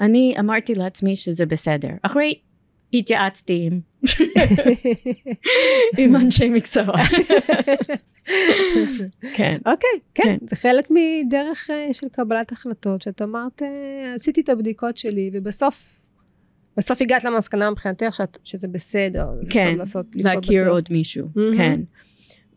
אני 0.00 0.34
אמרתי 0.40 0.74
לעצמי 0.74 1.16
שזה 1.16 1.46
בסדר. 1.46 1.90
אחרי 2.02 2.34
התייעצתי 2.94 3.68
עם, 3.70 3.80
עם 5.98 6.16
אנשי 6.16 6.48
מקצוע. 6.48 6.84
כן. 9.36 9.58
אוקיי, 9.66 9.88
כן, 10.14 10.22
כן. 10.22 10.36
זה 10.50 10.56
חלק 10.56 10.88
מדרך 10.90 11.70
אה, 11.70 11.88
של 11.92 12.08
קבלת 12.08 12.52
החלטות, 12.52 13.02
שאת 13.02 13.22
אמרת, 13.22 13.62
אה, 13.62 14.14
עשיתי 14.14 14.40
את 14.40 14.48
הבדיקות 14.48 14.96
שלי, 14.98 15.30
ובסוף, 15.32 16.00
בסוף 16.76 17.02
הגעת 17.02 17.24
למסקנה 17.24 17.70
מבחינתך 17.70 18.14
שאת, 18.14 18.38
שזה 18.44 18.68
בסדר. 18.68 19.26
כן, 19.50 19.74
לעשות, 19.78 20.06
להכיר. 20.14 20.68
עוד 20.70 20.88
מישהו, 20.90 21.26
מהמם. 21.34 21.56
כן. 21.56 21.80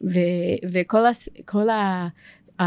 ו- 0.03 0.69
וכל 0.71 1.05
הס- 1.05 1.29
כל 1.45 1.69
ה... 1.69 2.07
um, 2.61 2.63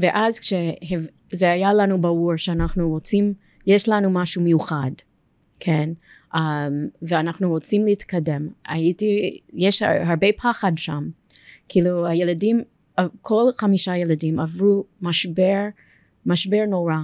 ואז 0.00 0.40
כשזה 0.40 1.50
היה 1.52 1.74
לנו 1.74 2.00
ברור 2.00 2.36
שאנחנו 2.36 2.88
רוצים, 2.90 3.34
יש 3.66 3.88
לנו 3.88 4.10
משהו 4.10 4.42
מיוחד, 4.42 4.90
כן? 5.60 5.90
Um, 6.34 6.38
ואנחנו 7.02 7.48
רוצים 7.50 7.84
להתקדם. 7.84 8.48
הייתי, 8.68 9.40
יש 9.52 9.82
הרבה 9.82 10.26
פחד 10.36 10.72
שם. 10.76 11.08
כאילו 11.68 12.06
הילדים, 12.06 12.60
כל 13.22 13.44
חמישה 13.56 13.96
ילדים 13.96 14.40
עברו 14.40 14.84
משבר, 15.02 15.64
משבר 16.26 16.64
נורא. 16.68 16.94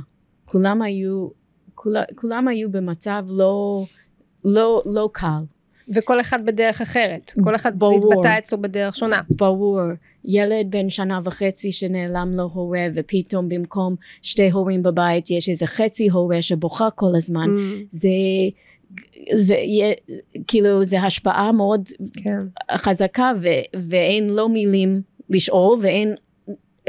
כולם 0.45 0.83
היו, 0.83 1.29
כולם, 1.75 2.03
כולם 2.15 2.49
היו 2.49 2.71
במצב 2.73 3.25
לא, 3.29 3.85
לא, 4.45 4.83
לא 4.87 5.09
קל. 5.13 5.43
וכל 5.95 6.21
אחד 6.21 6.47
בדרך 6.47 6.81
אחרת. 6.81 7.33
כל 7.45 7.55
אחד 7.55 7.79
ברור. 7.79 8.13
התבטא 8.13 8.39
אצלו 8.39 8.63
בדרך 8.63 8.97
שונה. 8.97 9.21
ברור, 9.31 9.81
ילד 10.25 10.67
בן 10.71 10.91
שנה 10.91 11.21
וחצי 11.25 11.73
שנעלם 11.73 12.33
לו 12.35 12.51
הורה 12.53 12.87
ופתאום 12.95 13.49
במקום 13.49 13.95
שתי 14.23 14.51
הורים 14.51 14.83
בבית 14.83 15.31
יש 15.31 15.49
איזה 15.49 15.67
חצי 15.67 16.09
הורה 16.09 16.43
שבוכה 16.43 16.91
כל 16.91 17.17
הזמן, 17.17 17.49
Mm, 17.49 17.85
זה, 17.91 18.09
זה 19.35 19.55
יהיה, 19.55 19.95
כאילו 20.47 20.85
זה 20.85 21.01
השפעה 21.01 21.53
מאוד 21.53 21.89
כן. 22.13 22.39
חזקה 22.73 23.33
ו, 23.41 23.49
ואין 23.89 24.31
לו 24.31 24.49
מילים 24.49 25.03
לשאול 25.31 25.79
ואין, 25.83 26.15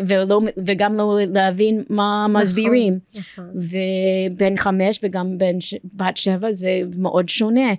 ולא, 0.08 0.41
וגם 0.65 0.93
לא 0.93 1.20
להבין 1.34 1.84
מה 1.89 2.25
נכון. 2.29 2.41
מסבירים. 2.41 3.00
נכון. 3.15 3.46
ובן 3.55 4.58
חמש 4.58 5.00
וגם 5.03 5.38
בן 5.38 5.62
ש... 5.62 5.75
בת 5.93 6.17
שבע 6.17 6.51
זה 6.51 6.81
מאוד 6.98 7.29
שונה 7.29 7.74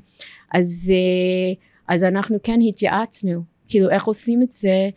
אז 0.53 0.91
אה, 0.91 1.55
אז 1.95 2.05
אנחנו 2.05 2.39
כן 2.43 2.61
התייעצנו 2.69 3.43
כאילו 3.69 3.91
איך 3.91 4.05
עושים 4.05 4.43
את 4.43 4.53
זה 4.53 4.89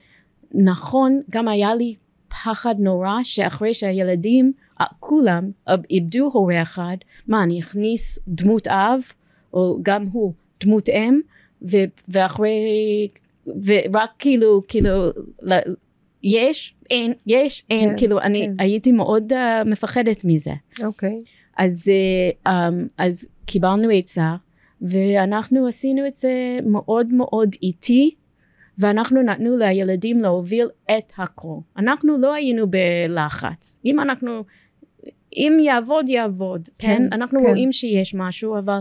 נכון 0.53 1.22
גם 1.29 1.48
היה 1.48 1.75
לי 1.75 1.96
פחד 2.27 2.75
נורא 2.79 3.13
שאחרי 3.24 3.74
שהילדים 3.74 4.53
כולם 5.00 5.51
איבדו 5.89 6.29
הורה 6.34 6.62
אחד 6.62 6.98
מה 7.27 7.44
אני 7.44 7.60
אכניס 7.60 8.20
דמות 8.27 8.67
אב 8.67 9.01
או 9.53 9.79
גם 9.84 10.08
הוא 10.12 10.34
דמות 10.63 10.89
אם 10.89 11.20
ו, 11.72 11.77
ואחרי 12.08 13.08
ורק 13.48 14.10
כאילו 14.20 14.62
כאילו 14.67 14.91
ל- 15.41 15.74
יש 16.24 16.75
אין 16.89 17.13
יש 17.27 17.63
אין 17.70 17.89
כן, 17.89 17.98
כאילו 17.98 18.22
אני 18.22 18.46
כן. 18.46 18.53
הייתי 18.60 18.91
מאוד 18.91 19.34
uh, 19.34 19.36
מפחדת 19.65 20.25
מזה 20.25 20.53
אוקיי. 20.84 21.24
אז, 21.58 21.84
uh, 21.88 22.48
um, 22.48 22.88
אז 22.98 23.27
קיבלנו 23.46 23.89
עצה 23.89 24.36
ואנחנו 24.82 25.67
עשינו 25.67 26.08
את 26.08 26.15
זה 26.15 26.60
מאוד 26.65 27.13
מאוד 27.13 27.50
איטי 27.63 28.15
ואנחנו 28.77 29.22
נתנו 29.22 29.58
לילדים 29.58 30.20
להוביל 30.20 30.67
את 30.98 31.13
הכל 31.17 31.58
אנחנו 31.77 32.17
לא 32.17 32.34
היינו 32.34 32.67
בלחץ 32.67 33.79
אם 33.86 34.00
אנחנו 34.00 34.44
אם 35.36 35.58
יעבוד 35.62 36.10
יעבוד. 36.10 36.70
כן, 36.80 36.88
כן, 36.88 37.08
אנחנו 37.12 37.39
כן. 37.39 37.46
רואים 37.46 37.72
שיש 37.72 38.15
משהו 38.15 38.58
אבל 38.58 38.80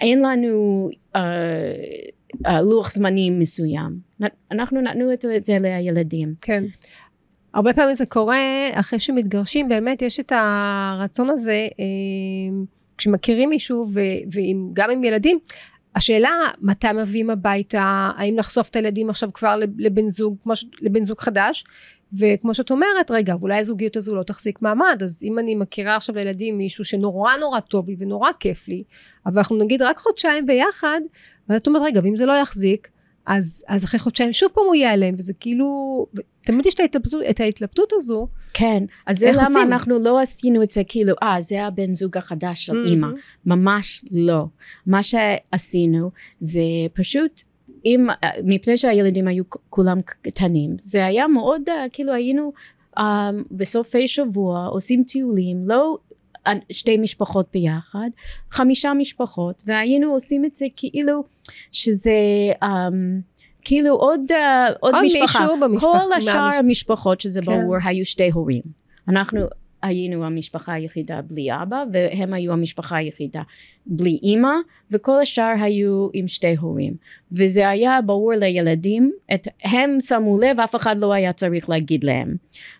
אין 0.00 0.22
לנו 0.22 0.88
uh, 1.16 1.18
uh, 2.46 2.50
לוח 2.62 2.90
זמנים 2.90 3.38
מסוים. 3.38 3.98
אנחנו 4.50 4.80
נתנו 4.80 5.12
את 5.12 5.44
זה 5.44 5.58
לילדים. 5.60 6.34
כן. 6.40 6.64
הרבה 7.54 7.72
פעמים 7.72 7.94
זה 7.94 8.06
קורה 8.06 8.68
אחרי 8.72 8.98
שמתגרשים, 8.98 9.68
באמת 9.68 10.02
יש 10.02 10.20
את 10.20 10.32
הרצון 10.34 11.30
הזה, 11.30 11.68
אה, 11.80 11.84
כשמכירים 12.98 13.48
מישהו, 13.50 13.86
ו- 13.92 14.00
ועם, 14.32 14.70
גם 14.72 14.90
עם 14.90 15.04
ילדים, 15.04 15.38
השאלה 15.96 16.30
מתי 16.62 16.92
מביאים 16.92 17.30
הביתה, 17.30 18.10
האם 18.16 18.38
לחשוף 18.38 18.68
את 18.68 18.76
הילדים 18.76 19.10
עכשיו 19.10 19.32
כבר 19.32 19.56
לב- 19.56 19.80
לבן 19.80 20.08
זוג, 20.10 20.36
לבן 20.82 21.04
זוג 21.04 21.18
חדש, 21.18 21.64
וכמו 22.18 22.54
שאת 22.54 22.70
אומרת, 22.70 23.10
רגע, 23.10 23.34
אולי 23.42 23.58
הזוגיות 23.58 23.96
הזו 23.96 24.16
לא 24.16 24.22
תחזיק 24.22 24.62
מעמד, 24.62 25.02
אז 25.04 25.22
אם 25.22 25.38
אני 25.38 25.54
מכירה 25.54 25.96
עכשיו 25.96 26.14
לילדים 26.14 26.58
מישהו 26.58 26.84
שנורא 26.84 27.36
נורא 27.36 27.60
טוב 27.60 27.88
לי 27.88 27.96
ונורא 27.98 28.30
כיף 28.40 28.68
לי, 28.68 28.82
אבל 29.26 29.38
אנחנו 29.38 29.56
נגיד 29.56 29.82
רק 29.82 29.98
חודשיים 29.98 30.46
ביחד, 30.46 31.00
ואת 31.48 31.66
אומרת, 31.66 31.82
רגע, 31.84 32.00
ואם 32.04 32.16
זה 32.16 32.26
לא 32.26 32.32
יחזיק, 32.32 32.88
אז, 33.26 33.64
אז 33.68 33.84
אחרי 33.84 34.00
חודשיים 34.00 34.32
שוב 34.32 34.50
פעם 34.54 34.64
הוא 34.66 34.74
ייעלם, 34.74 35.14
וזה 35.18 35.32
כאילו, 35.40 36.06
תמיד 36.44 36.66
יש 36.66 36.74
את 36.74 36.80
ההתלבטות, 36.80 37.22
את 37.30 37.40
ההתלבטות 37.40 37.92
הזו. 37.92 38.28
כן 38.54 38.84
אז 39.06 39.18
זה 39.18 39.30
למה 39.32 39.42
עושים? 39.42 39.58
אנחנו 39.58 39.98
לא 39.98 40.20
עשינו 40.20 40.62
את 40.62 40.70
זה 40.70 40.82
כאילו 40.88 41.14
אה 41.22 41.40
זה 41.40 41.64
הבן 41.64 41.94
זוג 41.94 42.16
החדש 42.16 42.66
של 42.66 42.86
אימא 42.86 43.08
ממש 43.46 44.04
לא. 44.10 44.46
מה 44.86 45.00
שעשינו 45.02 46.10
זה 46.40 46.60
פשוט 46.92 47.42
אם 47.84 48.06
מפני 48.44 48.76
שהילדים 48.76 49.28
היו 49.28 49.44
כולם 49.70 49.98
קטנים 50.02 50.76
זה 50.82 51.06
היה 51.06 51.28
מאוד 51.28 51.62
uh, 51.68 51.72
כאילו 51.92 52.12
היינו 52.12 52.52
uh, 52.98 53.02
בסופי 53.50 54.08
שבוע 54.08 54.66
עושים 54.66 55.04
טיולים 55.06 55.64
לא 55.66 55.98
שתי 56.72 56.96
משפחות 56.96 57.48
ביחד 57.52 58.08
חמישה 58.50 58.94
משפחות 58.94 59.62
והיינו 59.66 60.12
עושים 60.12 60.44
את 60.44 60.54
זה 60.54 60.66
כאילו 60.76 61.24
שזה 61.72 62.10
um, 62.64 62.66
כאילו 63.62 63.94
עוד, 63.94 64.20
uh, 64.30 64.34
עוד, 64.80 64.94
עוד 64.94 65.04
משפחה. 65.04 65.46
כל 65.80 66.12
השאר 66.16 66.54
המשפחות 66.58 67.20
שזה 67.20 67.40
כן. 67.40 67.46
ברור 67.46 67.76
היו 67.84 68.04
שתי 68.04 68.30
הורים 68.30 68.62
אנחנו 69.08 69.40
היינו 69.82 70.24
המשפחה 70.24 70.72
היחידה 70.72 71.22
בלי 71.22 71.48
אבא 71.62 71.84
והם 71.92 72.32
היו 72.32 72.52
המשפחה 72.52 72.96
היחידה 72.96 73.42
בלי 73.86 74.18
אימא 74.22 74.52
וכל 74.90 75.20
השאר 75.22 75.54
היו 75.60 76.08
עם 76.12 76.28
שתי 76.28 76.56
הורים. 76.56 76.94
וזה 77.32 77.68
היה 77.68 78.00
ברור 78.02 78.32
לילדים 78.32 79.12
את, 79.34 79.48
הם 79.64 80.00
שמו 80.00 80.40
לב 80.40 80.60
אף 80.60 80.76
אחד 80.76 80.98
לא 80.98 81.12
היה 81.12 81.32
צריך 81.32 81.68
להגיד 81.68 82.04
להם. 82.04 82.36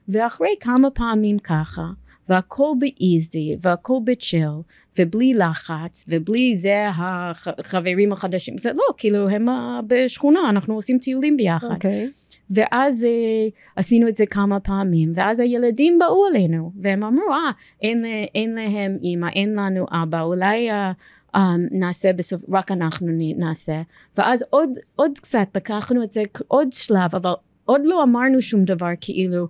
ואחרי 0.09 0.55
כמה 0.61 0.91
פעמים 0.91 1.39
ככה 1.39 1.83
והכל 2.29 2.73
באיזי 2.79 3.57
והכל 3.61 3.99
בצ'יל 4.05 4.51
ובלי 4.99 5.35
לחץ 5.35 6.05
ובלי 6.09 6.57
זה 6.57 6.87
החברים 6.89 8.13
החדשים 8.13 8.59
זה 8.59 8.73
לא 8.73 8.85
כאילו 8.97 9.29
הם 9.29 9.47
בשכונה 9.87 10.41
אנחנו 10.51 10.75
עושים 10.75 10.99
טיולים 10.99 11.37
ביחד. 11.37 11.71
אוקיי. 11.71 12.09
ואז 12.51 13.05
אה, 13.05 13.49
עשינו 13.77 14.09
את 14.09 14.17
זה 14.17 14.27
כמה 14.27 14.61
פעמים 14.61 15.13
ואז 15.15 15.41
הילדים 15.41 15.99
באו 15.99 16.27
אלינו 16.29 16.73
והם 16.83 17.05
אמרו 17.05 17.33
אה 17.33 17.51
אין, 17.83 18.03
ל- 18.03 18.27
אין 18.35 18.55
להם 18.55 18.99
אימא 19.03 19.29
אין 19.29 19.53
לנו 19.57 19.87
אבא 19.91 20.21
אולי 20.21 20.71
אה, 20.71 20.91
um, 21.37 21.41
נעשה 21.71 22.13
בסוף, 22.13 22.43
רק 22.53 22.71
אנחנו 22.71 23.07
נעשה, 23.37 23.83
ואז 24.17 24.45
עוד, 24.51 24.71
עוד 24.97 25.19
קצת 25.19 25.49
לקחנו 25.55 26.03
את 26.03 26.13
זה 26.13 26.23
עוד 26.49 26.73
שלב, 26.73 27.15
אבל 27.15 27.33
עוד 27.65 27.81
לא 27.85 28.03
אמרנו 28.03 28.43
שום 28.43 28.65
דבר 28.65 28.91
כאילו, 29.01 29.49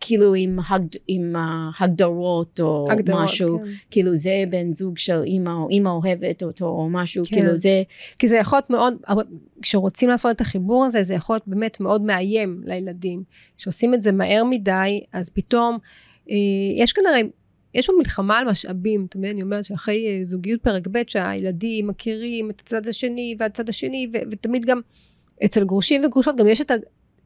כאילו 0.00 0.34
עם, 0.34 0.58
הג, 0.68 0.82
עם 1.08 1.34
הגדרות 1.78 2.60
או 2.60 2.86
הגדרות, 2.90 3.24
משהו, 3.24 3.58
כן. 3.58 3.64
כאילו 3.90 4.16
זה 4.16 4.44
בן 4.50 4.70
זוג 4.70 4.98
של 4.98 5.22
אימא 5.22 5.50
או 5.50 5.68
אימא 5.68 5.88
אוהבת 5.88 6.42
אותו 6.42 6.66
או 6.66 6.88
משהו, 6.90 7.24
כן. 7.24 7.36
כאילו 7.36 7.56
זה, 7.56 7.82
כי 8.18 8.28
זה 8.28 8.36
יכול 8.36 8.56
להיות 8.56 8.70
מאוד, 8.70 8.94
כשרוצים 9.62 10.08
לעשות 10.08 10.36
את 10.36 10.40
החיבור 10.40 10.84
הזה, 10.84 11.02
זה 11.02 11.14
יכול 11.14 11.34
להיות 11.34 11.48
באמת 11.48 11.80
מאוד 11.80 12.02
מאיים 12.02 12.62
לילדים. 12.64 13.22
כשעושים 13.56 13.94
את 13.94 14.02
זה 14.02 14.12
מהר 14.12 14.44
מדי, 14.44 15.00
אז 15.12 15.30
פתאום, 15.30 15.78
אה, 16.30 16.36
יש 16.76 16.94
הרי, 17.06 17.22
יש 17.74 17.86
פה 17.86 17.92
מלחמה 17.98 18.38
על 18.38 18.50
משאבים, 18.50 19.06
אתה 19.08 19.18
מבין? 19.18 19.30
אני 19.30 19.42
אומרת 19.42 19.64
שאחרי 19.64 20.06
אה, 20.06 20.24
זוגיות 20.24 20.62
פרק 20.62 20.86
ב', 20.90 21.02
שהילדים 21.06 21.86
מכירים 21.86 22.50
את 22.50 22.60
הצד 22.60 22.88
השני 22.88 23.36
והצד 23.38 23.68
השני, 23.68 24.10
ו- 24.12 24.22
ותמיד 24.30 24.64
גם 24.64 24.80
אצל 25.44 25.64
גרושים 25.64 26.04
וגרושות, 26.04 26.36
גם 26.36 26.46
יש 26.46 26.60
את. 26.60 26.70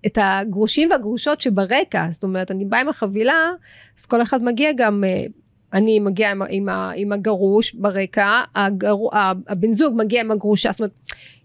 את 0.06 0.18
הגרושים 0.20 0.90
והגרושות 0.90 1.40
שברקע, 1.40 2.06
זאת 2.10 2.22
אומרת, 2.22 2.50
אני 2.50 2.64
באה 2.64 2.80
עם 2.80 2.88
החבילה, 2.88 3.50
אז 4.00 4.06
כל 4.06 4.22
אחד 4.22 4.42
מגיע 4.42 4.72
גם, 4.76 5.04
אה, 5.04 5.24
אני 5.72 6.00
מגיעה 6.00 6.30
עם, 6.30 6.42
עם, 6.50 6.68
עם 6.96 7.12
הגרוש 7.12 7.74
ברקע, 7.74 8.40
הגר, 8.54 8.96
הבן 9.48 9.72
זוג 9.72 9.94
מגיע 9.96 10.20
עם 10.20 10.30
הגרושה, 10.30 10.72
זאת 10.72 10.80
אומרת, 10.80 10.92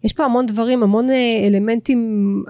יש 0.04 0.13
פה 0.13 0.25
המון 0.25 0.46
דברים, 0.46 0.84
המון 0.84 1.10
אה, 1.10 1.48
אלמנטים, 1.48 2.44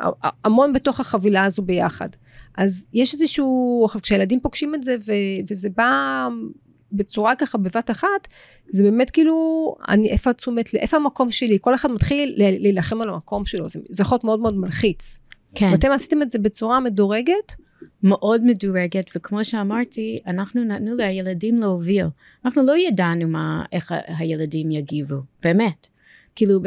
המון 0.44 0.74
בתוך 0.74 1.00
החבילה 1.00 1.44
הזו 1.44 1.62
ביחד. 1.62 2.10
אז 2.58 2.86
יש 2.94 3.13
איזשהו, 3.13 3.82
עכשיו 3.86 4.01
כשהילדים 4.01 4.39
פוגשים 4.39 4.75
את 4.75 4.84
זה 4.84 4.96
ו, 5.08 5.12
וזה 5.50 5.70
בא 5.78 6.28
בצורה 6.92 7.36
ככה 7.36 7.58
בבת 7.58 7.92
אחת, 7.92 8.28
זה 8.70 8.84
באמת 8.84 9.10
כאילו, 9.10 9.75
אני, 9.88 10.10
איפה 10.10 10.30
התשומת, 10.30 10.75
איפה 10.75 10.98
המקום 10.98 11.32
שלי? 11.32 11.58
כל 11.62 11.75
אחד 11.75 11.92
מתחיל 11.92 12.34
להילחם 12.38 13.01
על 13.01 13.10
המקום 13.10 13.46
שלו, 13.46 13.70
זה, 13.70 13.80
זה 13.89 14.01
יכול 14.04 14.16
להיות 14.16 14.24
מאוד 14.24 14.39
מאוד 14.39 14.58
מלחיץ. 14.58 15.18
כן. 15.56 15.70
ואתם 15.72 15.91
עשיתם 15.91 16.22
את 16.22 16.32
זה 16.32 16.39
בצורה 16.39 16.79
מדורגת? 16.79 17.56
מאוד 18.03 18.44
מדורגת 18.44 19.06
וכמו 19.15 19.46
שאמרתי 19.46 20.20
אנחנו 20.27 20.63
נתנו 20.63 20.96
לילדים 20.96 21.56
להוביל 21.56 22.06
אנחנו 22.46 22.63
לא 22.63 22.77
ידענו 22.77 23.27
מה 23.27 23.65
איך 23.72 23.94
הילדים 24.08 24.72
יגיבו 24.72 25.15
באמת 25.44 25.88
כאילו 26.36 26.60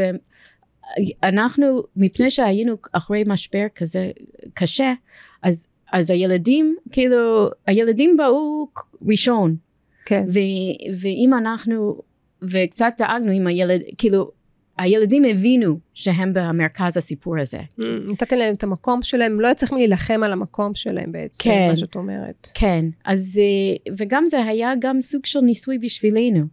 אנחנו 1.22 1.82
מפני 1.96 2.30
שהיינו 2.30 2.76
אחרי 2.92 3.24
משבר 3.26 3.66
כזה 3.74 4.10
קשה 4.54 4.92
אז 5.42 5.66
אז 5.92 6.10
הילדים 6.10 6.76
כאילו 6.92 7.48
הילדים 7.66 8.16
באו 8.16 8.68
ראשון 9.08 9.56
כן. 10.04 10.24
ו- 10.28 10.96
ואם 10.98 11.34
אנחנו 11.34 12.02
וקצת 12.42 12.92
דאגנו 12.98 13.30
עם 13.30 13.46
הילד 13.46 13.80
כאילו 13.98 14.30
הילדים 14.82 15.24
הבינו 15.24 15.78
שהם 15.94 16.32
במרכז 16.34 16.96
הסיפור 16.96 17.38
הזה 17.38 17.60
נתתם 17.78 18.36
להם 18.36 18.54
את 18.54 18.62
המקום 18.62 19.02
שלהם, 19.02 19.40
לא 19.40 19.54
צריכים 19.54 19.78
להילחם 19.78 20.20
על 20.24 20.32
המקום 20.32 20.74
שלהם 20.74 21.12
בעצם, 21.12 21.44
כן. 21.44 21.68
מה 21.70 21.76
שאת 21.76 21.94
אומרת. 21.94 22.48
כן, 22.54 22.84
אז 23.04 23.40
אה, 23.42 23.92
וגם 23.96 24.24
זה 24.28 24.44
היה 24.44 24.72
גם 24.78 25.02
סוג 25.02 25.26
של 25.26 25.40
ניסוי 25.40 25.78
בשבילנו, 25.78 26.44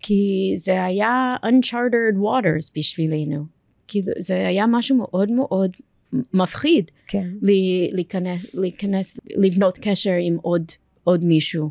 כי 0.00 0.54
זה 0.56 0.84
היה 0.84 1.36
uncharted 1.44 2.16
waters 2.16 2.70
בשבילנו, 2.76 3.44
כאילו 3.88 4.12
זה 4.18 4.46
היה 4.46 4.66
משהו 4.66 4.96
מאוד 4.96 5.30
מאוד 5.30 5.70
מפחיד 6.34 6.90
כן. 7.06 7.28
להיכנס, 7.92 8.54
להיכנס, 8.54 9.18
לבנות 9.36 9.78
קשר 9.82 10.14
עם 10.20 10.36
עוד, 10.42 10.64
עוד 11.04 11.24
מישהו. 11.24 11.70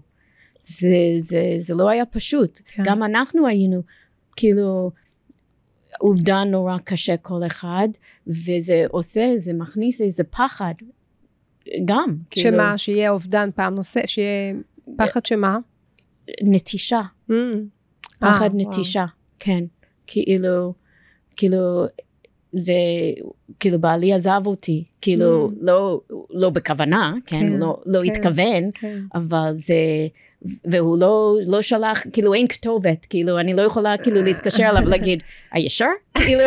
זה, 0.61 0.87
זה, 1.19 1.55
זה 1.59 1.73
לא 1.73 1.89
היה 1.89 2.05
פשוט, 2.05 2.59
כן. 2.67 2.83
גם 2.85 3.03
אנחנו 3.03 3.47
היינו 3.47 3.81
כאילו 4.35 4.91
אובדן 6.03 6.47
נורא 6.51 6.77
קשה 6.83 7.17
כל 7.17 7.45
אחד, 7.45 7.87
וזה 8.27 8.85
עושה, 8.89 9.33
זה 9.37 9.53
מכניס 9.53 10.01
איזה 10.01 10.23
פחד 10.23 10.73
גם, 11.85 12.15
כאילו 12.29 12.51
שמה, 12.51 12.77
שיהיה 12.77 13.09
אובדן 13.11 13.49
פעם 13.55 13.75
נוספת, 13.75 14.09
שיהיה 14.09 14.53
פחד 14.97 15.25
שמה? 15.25 15.57
נטישה. 16.43 17.01
Mm. 17.29 17.33
פחד 18.19 18.41
אה, 18.41 18.47
וואו. 18.47 18.69
נטישה, 18.69 19.05
כן. 19.39 19.63
כאילו, 20.07 20.73
כאילו, 21.35 21.85
זה, 22.51 22.73
כאילו 23.59 23.79
בעלי 23.79 24.13
עזב 24.13 24.41
אותי, 24.45 24.83
כאילו, 25.01 25.49
Mm. 25.49 25.55
לא, 25.61 26.01
לא 26.29 26.49
בכוונה, 26.49 27.13
כן, 27.25 27.39
כן, 27.39 27.53
לא, 27.53 27.81
לא 27.85 27.99
כן. 28.03 28.07
התכוון, 28.11 28.63
כן. 28.73 28.99
אבל 29.15 29.49
זה, 29.53 29.75
והוא 30.65 30.97
לא, 30.97 31.35
לא 31.47 31.61
שלח, 31.61 32.03
כאילו 32.13 32.33
אין 32.33 32.47
כתובת, 32.47 33.05
כאילו, 33.05 33.39
אני 33.39 33.53
לא 33.53 33.61
יכולה 33.61 33.97
כאילו 33.97 34.23
להתקשר 34.23 34.69
אליו 34.69 34.83
ולהגיד, 34.85 35.23
are 35.53 35.57
you 35.57 35.81
sure? 35.81 36.19
כאילו, 36.25 36.41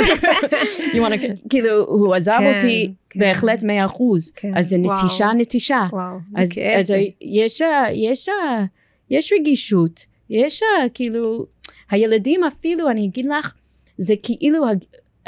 you 0.93 0.97
wanna, 0.97 1.49
כאילו, 1.51 1.85
הוא 1.85 2.15
עזב 2.15 2.37
כן, 2.39 2.55
אותי 2.55 2.93
כן. 3.11 3.21
בהחלט 3.21 3.63
מאה 3.63 3.87
אחוז, 3.87 4.33
כן, 4.37 4.57
אז 4.57 4.69
זה 4.69 4.77
וואו. 4.77 4.95
נטישה, 4.95 5.31
נטישה. 5.39 5.87
וואו, 5.93 6.19
זה 6.33 6.43
אז, 6.43 6.53
כאב. 6.53 6.79
אז 6.79 6.87
זה. 6.87 6.97
יש, 7.21 7.63
יש, 7.93 8.29
יש 9.11 9.33
רגישות, 9.41 10.05
יש 10.31 10.63
כאילו, 10.95 11.47
הילדים 11.91 12.45
אפילו, 12.45 12.91
אני 12.91 13.05
אגיד 13.07 13.27
לך, 13.27 13.55
זה 13.99 14.15
כאילו 14.23 14.65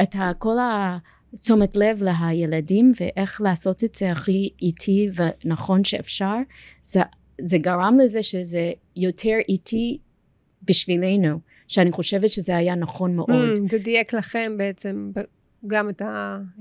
את 0.02 0.16
כל 0.38 0.56
התשומת 1.32 1.76
לב 1.76 2.02
לילדים 2.02 2.92
ואיך 3.00 3.40
לעשות 3.40 3.84
את 3.84 3.94
זה 3.94 4.12
הכי 4.12 4.50
איטי 4.62 5.08
ונכון 5.14 5.84
שאפשר, 5.84 6.36
זה, 6.82 7.00
זה 7.40 7.58
גרם 7.58 7.98
לזה 8.02 8.22
שזה 8.22 8.72
יותר 8.96 9.36
איטי 9.48 9.98
בשבילנו, 10.62 11.38
שאני 11.68 11.92
חושבת 11.92 12.32
שזה 12.32 12.56
היה 12.56 12.74
נכון 12.74 13.16
מאוד. 13.16 13.58
Mm, 13.58 13.70
זה 13.70 13.78
דייק 13.78 14.14
לכם 14.14 14.54
בעצם, 14.58 15.10
גם 15.66 15.90
את 15.90 16.02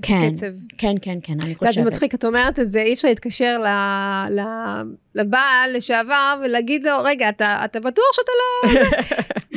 כן, 0.02 0.14
הקצב. 0.14 0.46
כן, 0.78 0.94
כן, 1.02 1.18
כן, 1.22 1.32
אני 1.32 1.50
יודעת, 1.50 1.60
זה 1.60 1.66
חושבת. 1.66 1.86
מצחיק, 1.86 2.14
את 2.14 2.24
אומרת 2.24 2.58
את 2.58 2.70
זה, 2.70 2.82
אי 2.82 2.94
אפשר 2.94 3.08
להתקשר 3.08 3.58
ל- 3.58 4.34
ל- 4.40 4.82
לבעל 5.14 5.76
לשעבר 5.76 6.40
ולהגיד 6.44 6.84
לו, 6.84 6.92
רגע, 7.04 7.28
אתה, 7.28 7.60
אתה 7.64 7.80
בטוח 7.80 8.04
שאתה 8.12 8.32
לא... 8.38 8.80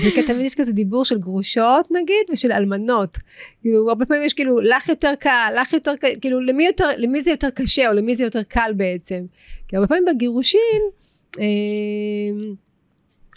זה 0.01 0.10
כי 0.15 0.23
תמיד 0.23 0.45
יש 0.45 0.55
כזה 0.55 0.71
דיבור 0.71 1.05
של 1.05 1.17
גרושות 1.19 1.88
נגיד, 1.91 2.25
ושל 2.31 2.51
אלמנות. 2.51 3.17
כאילו, 3.62 3.89
הרבה 3.89 4.05
פעמים 4.05 4.23
יש 4.23 4.34
כאילו, 4.34 4.60
לך 4.60 4.89
יותר 4.89 5.13
קל, 5.19 5.53
לך 5.62 5.73
יותר 5.73 5.95
קל, 5.95 6.07
כאילו, 6.21 6.39
למי, 6.41 6.65
יותר, 6.65 6.88
למי 6.97 7.21
זה 7.21 7.31
יותר 7.31 7.49
קשה, 7.49 7.89
או 7.89 7.93
למי 7.93 8.15
זה 8.15 8.23
יותר 8.23 8.43
קל 8.43 8.71
בעצם. 8.75 9.25
כי 9.67 9.75
הרבה 9.75 9.88
פעמים 9.88 10.05
בגירושים, 10.05 10.60
אה, 10.62 11.00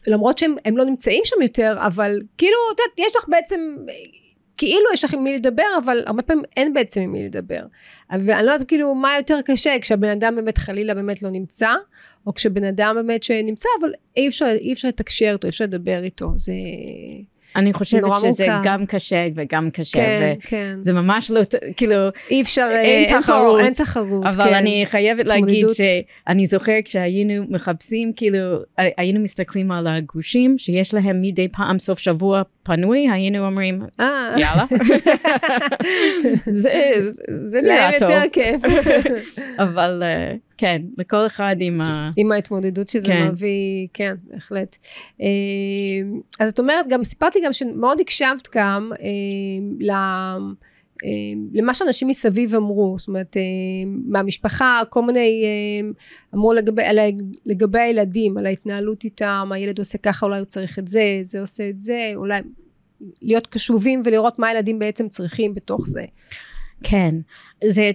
למרות 0.06 0.38
שהם 0.38 0.54
הם 0.64 0.76
לא 0.76 0.84
נמצאים 0.84 1.22
שם 1.24 1.42
יותר, 1.42 1.76
אבל 1.80 2.20
כאילו, 2.38 2.56
את 2.74 2.78
יודעת, 2.78 3.08
יש 3.10 3.16
לך 3.16 3.24
בעצם, 3.28 3.76
כאילו 4.56 4.84
יש 4.94 5.04
לך 5.04 5.14
עם 5.14 5.24
מי 5.24 5.36
לדבר, 5.36 5.78
אבל 5.84 6.02
הרבה 6.06 6.22
פעמים 6.22 6.44
אין 6.56 6.74
בעצם 6.74 7.00
עם 7.00 7.12
מי 7.12 7.24
לדבר. 7.24 7.62
ואני 8.10 8.46
לא 8.46 8.52
יודעת 8.52 8.68
כאילו 8.68 8.94
מה 8.94 9.16
יותר 9.16 9.38
קשה, 9.44 9.76
כשהבן 9.80 10.08
אדם 10.08 10.36
באמת 10.36 10.58
חלילה 10.58 10.94
באמת 10.94 11.22
לא 11.22 11.30
נמצא, 11.30 11.74
או 12.26 12.34
כשבן 12.34 12.64
אדם 12.64 12.94
באמת 12.94 13.22
שנמצא, 13.22 13.68
אבל 13.80 13.92
אי 14.16 14.28
אפשר, 14.28 14.46
אי 14.60 14.72
אפשר 14.72 14.88
לתקשר 14.88 15.32
איתו, 15.32 15.46
אי 15.46 15.50
אפשר 15.50 15.64
לדבר 15.64 16.02
איתו, 16.04 16.32
זה... 16.36 16.52
אני 17.56 17.72
חושבת 17.72 18.02
שזה 18.18 18.46
מורכב. 18.46 18.60
גם 18.64 18.86
קשה 18.86 19.26
וגם 19.34 19.70
קשה. 19.70 19.98
כן, 19.98 20.34
כן. 20.40 20.76
זה 20.80 20.92
ממש 20.92 21.30
לא, 21.30 21.40
כאילו, 21.76 21.94
אי 22.30 22.42
אפשר, 22.42 22.68
אין 22.72 23.06
פה- 23.08 23.20
תחרות. 23.22 23.60
אין 23.60 23.72
תחרות, 23.72 24.26
אבל 24.26 24.44
כן. 24.44 24.54
אני 24.54 24.84
חייבת 24.86 25.26
להגיד. 25.26 25.66
שאני 25.68 26.46
זוכר 26.46 26.72
כשהיינו 26.84 27.44
מחפשים, 27.48 28.12
כאילו, 28.16 28.38
היינו 28.78 29.20
מסתכלים 29.20 29.72
על 29.72 29.86
הגרושים, 29.86 30.58
שיש 30.58 30.94
להם 30.94 31.22
מדי 31.22 31.48
פעם 31.48 31.78
סוף 31.78 31.98
שבוע 31.98 32.42
פנוי, 32.62 33.10
היינו 33.10 33.46
אומרים, 33.46 33.82
אה, 34.00 34.34
יאללה. 34.38 34.64
זה, 36.46 36.72
זה 37.44 37.60
נראה 37.62 37.90
להם 37.90 37.98
טוב. 37.98 38.10
יותר 38.10 38.22
כיף. 38.32 38.60
אבל 39.64 40.02
אה, 40.02 40.34
כן, 40.56 40.82
לכל 40.98 41.26
אחד 41.26 41.56
עם 41.60 41.80
ה... 41.80 42.10
עם 42.16 42.32
ההתמודדות 42.32 42.88
שזה 42.88 43.06
כן. 43.06 43.28
מביא, 43.28 43.88
כן, 43.94 44.14
בהחלט. 44.24 44.76
אה, 45.20 45.26
אז 46.40 46.50
את 46.50 46.58
אומרת, 46.58 46.88
גם 46.88 47.04
סיפרת 47.04 47.34
לי 47.34 47.40
גם 47.44 47.52
שמאוד 47.52 48.00
הקשבת 48.00 48.48
גם 48.54 48.92
אה, 49.00 49.06
ל... 49.80 49.90
אה, 51.04 51.10
למה 51.52 51.74
שאנשים 51.74 52.08
מסביב 52.08 52.54
אמרו, 52.54 52.96
זאת 52.98 53.08
אומרת, 53.08 53.36
מהמשפחה, 53.86 54.82
כל 54.90 55.02
מיני, 55.02 55.42
אמרו 56.34 56.52
לגבי, 56.52 56.82
לגבי 57.46 57.78
הילדים, 57.78 58.38
על 58.38 58.46
ההתנהלות 58.46 59.04
איתם, 59.04 59.50
הילד 59.52 59.78
עושה 59.78 59.98
ככה, 59.98 60.26
אולי 60.26 60.38
הוא 60.38 60.44
צריך 60.44 60.78
את 60.78 60.88
זה, 60.88 61.20
זה 61.22 61.40
עושה 61.40 61.68
את 61.68 61.80
זה, 61.80 62.12
אולי 62.14 62.40
להיות 63.22 63.46
קשובים 63.46 64.02
ולראות 64.04 64.38
מה 64.38 64.48
הילדים 64.48 64.78
בעצם 64.78 65.08
צריכים 65.08 65.54
בתוך 65.54 65.86
זה. 65.86 66.04
כן, 66.84 67.14
זה 67.64 67.90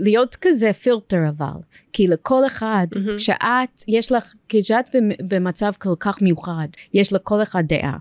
להיות 0.00 0.36
כזה 0.40 0.72
פילטר 0.72 1.28
אבל, 1.28 1.60
כי 1.92 2.06
לכל 2.06 2.46
אחד, 2.46 2.86
מהמם. 2.96 3.16
כשאת, 3.18 3.84
יש 3.88 4.12
לך, 4.12 4.34
כשאת 4.48 4.96
במ- 4.96 5.28
במצב 5.28 5.72
כל 5.78 5.94
כך 6.00 6.22
מיוחד, 6.22 6.68
יש 6.94 7.12
לכל 7.12 7.42
אחד 7.42 7.64
דעה. 7.66 7.96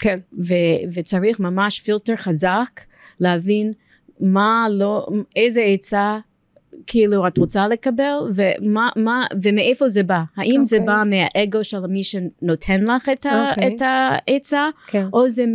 כן. 0.00 0.16
ו- 0.46 0.94
וצריך 0.94 1.40
ממש 1.40 1.80
פילטר 1.80 2.16
חזק 2.16 2.80
להבין 3.20 3.72
מה 4.20 4.66
לא, 4.70 5.06
איזה 5.36 5.60
עצה 5.60 6.18
כאילו 6.86 7.26
את 7.26 7.38
רוצה 7.38 7.68
לקבל 7.68 8.16
ומה 8.34 8.88
מה 8.96 9.26
ומאיפה 9.42 9.88
זה 9.88 10.02
בא 10.02 10.22
האם 10.36 10.62
okay. 10.62 10.66
זה 10.66 10.76
אוקיי. 10.76 10.86
בא 10.86 11.02
מהאגו 11.06 11.64
של 11.64 11.86
מי 11.86 12.02
שנותן 12.02 12.84
לך 12.84 13.08
את, 13.08 13.26
ה, 13.26 13.50
אוקיי. 13.50 13.76
את 13.76 13.82
העצה 13.84 14.68
כן. 14.86 15.06
או 15.12 15.28
זה 15.28 15.44
מ, 15.46 15.54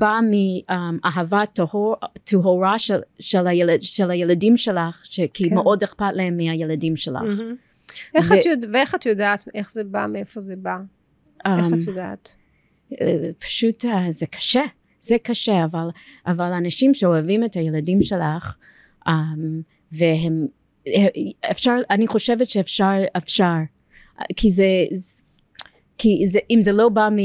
בא 0.00 0.20
מאהבה 0.22 1.46
טהור, 1.46 1.96
טהורה 2.24 2.78
של, 2.78 2.98
של, 3.18 3.46
הילד, 3.46 3.82
של 3.82 4.10
הילדים 4.10 4.56
שלך 4.56 5.00
שכי 5.04 5.48
כן. 5.48 5.54
מאוד 5.54 5.82
אכפת 5.82 6.12
להם 6.14 6.36
מהילדים 6.36 6.96
שלך. 6.96 7.22
מהמם. 7.22 7.54
איך 8.14 8.30
ו- 8.30 8.34
את 8.34 8.46
יודע- 8.46 8.68
ואיך 8.72 8.94
את 8.94 9.06
יודעת 9.06 9.48
איך 9.54 9.72
זה 9.72 9.84
בא, 9.84 10.06
מאיפה 10.06 10.40
זה 10.40 10.56
בא? 10.56 10.76
איך 11.46 11.66
אמ, 11.66 11.78
את 11.78 11.86
יודעת? 11.86 12.36
אה, 13.00 13.30
פשוט 13.38 13.84
אה, 13.84 14.12
זה 14.12 14.26
קשה, 14.26 14.62
זה 15.00 15.16
קשה, 15.22 15.64
אבל, 15.64 15.88
אבל 16.26 16.52
אנשים 16.52 16.94
שאוהבים 16.94 17.44
את 17.44 17.54
הילדים 17.54 18.02
שלך, 18.02 18.56
um, 19.08 19.10
והם, 19.92 20.46
אה, 20.86 21.06
אפשר, 21.50 21.76
אני 21.90 22.06
חושבת 22.06 22.50
שאפשר, 22.50 22.92
אפשר, 23.16 23.54
כי 24.36 24.50
זה, 24.50 24.66
כי 25.98 26.26
זה, 26.26 26.38
אם 26.50 26.58
זה 26.62 26.72
לא 26.72 26.88
בא 26.88 27.08
מ, 27.12 27.18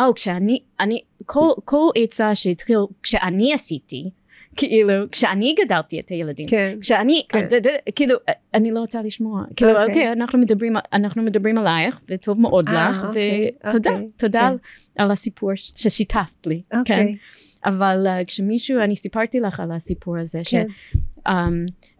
או, 0.00 0.14
כשאני, 0.14 0.58
אני, 0.80 1.00
כל, 1.26 1.50
כל 1.64 1.88
עצה 1.96 2.34
שהתחיל, 2.34 2.76
כשאני 3.02 3.54
עשיתי, 3.54 4.10
כאילו, 4.56 4.92
כשאני 5.12 5.54
גדלתי 5.64 6.00
את 6.00 6.08
הילדים, 6.08 6.46
כן. 6.48 6.76
כשאני, 6.80 7.22
כן. 7.28 7.46
ד- 7.50 7.66
ד- 7.66 7.78
כאילו, 7.94 8.14
אני 8.54 8.70
לא 8.70 8.80
רוצה 8.80 9.02
לשמוע, 9.02 9.44
כאילו, 9.56 9.70
אוקיי. 9.70 9.84
אוקיי, 9.86 10.12
אנחנו 10.12 10.38
מדברים, 10.38 10.76
אנחנו 10.92 11.22
מדברים 11.22 11.58
עלייך, 11.58 12.00
וטוב 12.10 12.40
מאוד 12.40 12.68
אה, 12.68 12.90
לך, 12.90 13.04
אוקיי, 13.04 13.50
ותודה, 13.68 13.90
אוקיי, 13.90 14.08
תודה 14.16 14.50
כן. 14.96 15.02
על- 15.02 15.10
הסיפור 15.10 15.50
ששיתפת 15.54 16.46
לי, 16.46 16.62
כן, 16.70 16.78
אוקיי. 16.78 17.16
אבל 17.64 18.06
uh, 18.06 18.24
כשמישהו, 18.24 18.80
אני 18.80 18.96
סיפרתי 18.96 19.40
לך 19.40 19.60
על 19.60 19.72
הסיפור 19.72 20.16
הזה, 20.18 20.40
כן. 20.44 20.66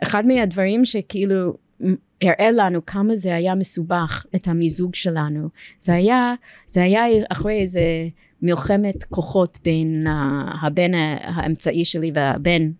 שאחד 0.01 0.27
מהדברים 0.27 0.85
שכאילו 0.85 1.55
הראה 2.23 2.51
לנו 2.51 2.87
כמה 2.87 3.17
זה 3.17 3.35
היה 3.35 3.55
מסובך, 3.55 4.27
את 4.35 4.49
המיזוג 4.49 4.95
שלנו, 4.95 5.49
זה 5.81 5.95
היה, 5.95 6.35
זה 6.67 6.83
היה 6.83 7.05
אחרי 7.33 7.61
איזה 7.61 7.81
מלחמת 8.43 9.05
כוחות 9.05 9.59
בין 9.65 10.07
uh, 10.07 10.11
הבן 10.67 10.91
האמצעי 11.21 11.85
שלי 11.85 12.11
והבן 12.15 12.71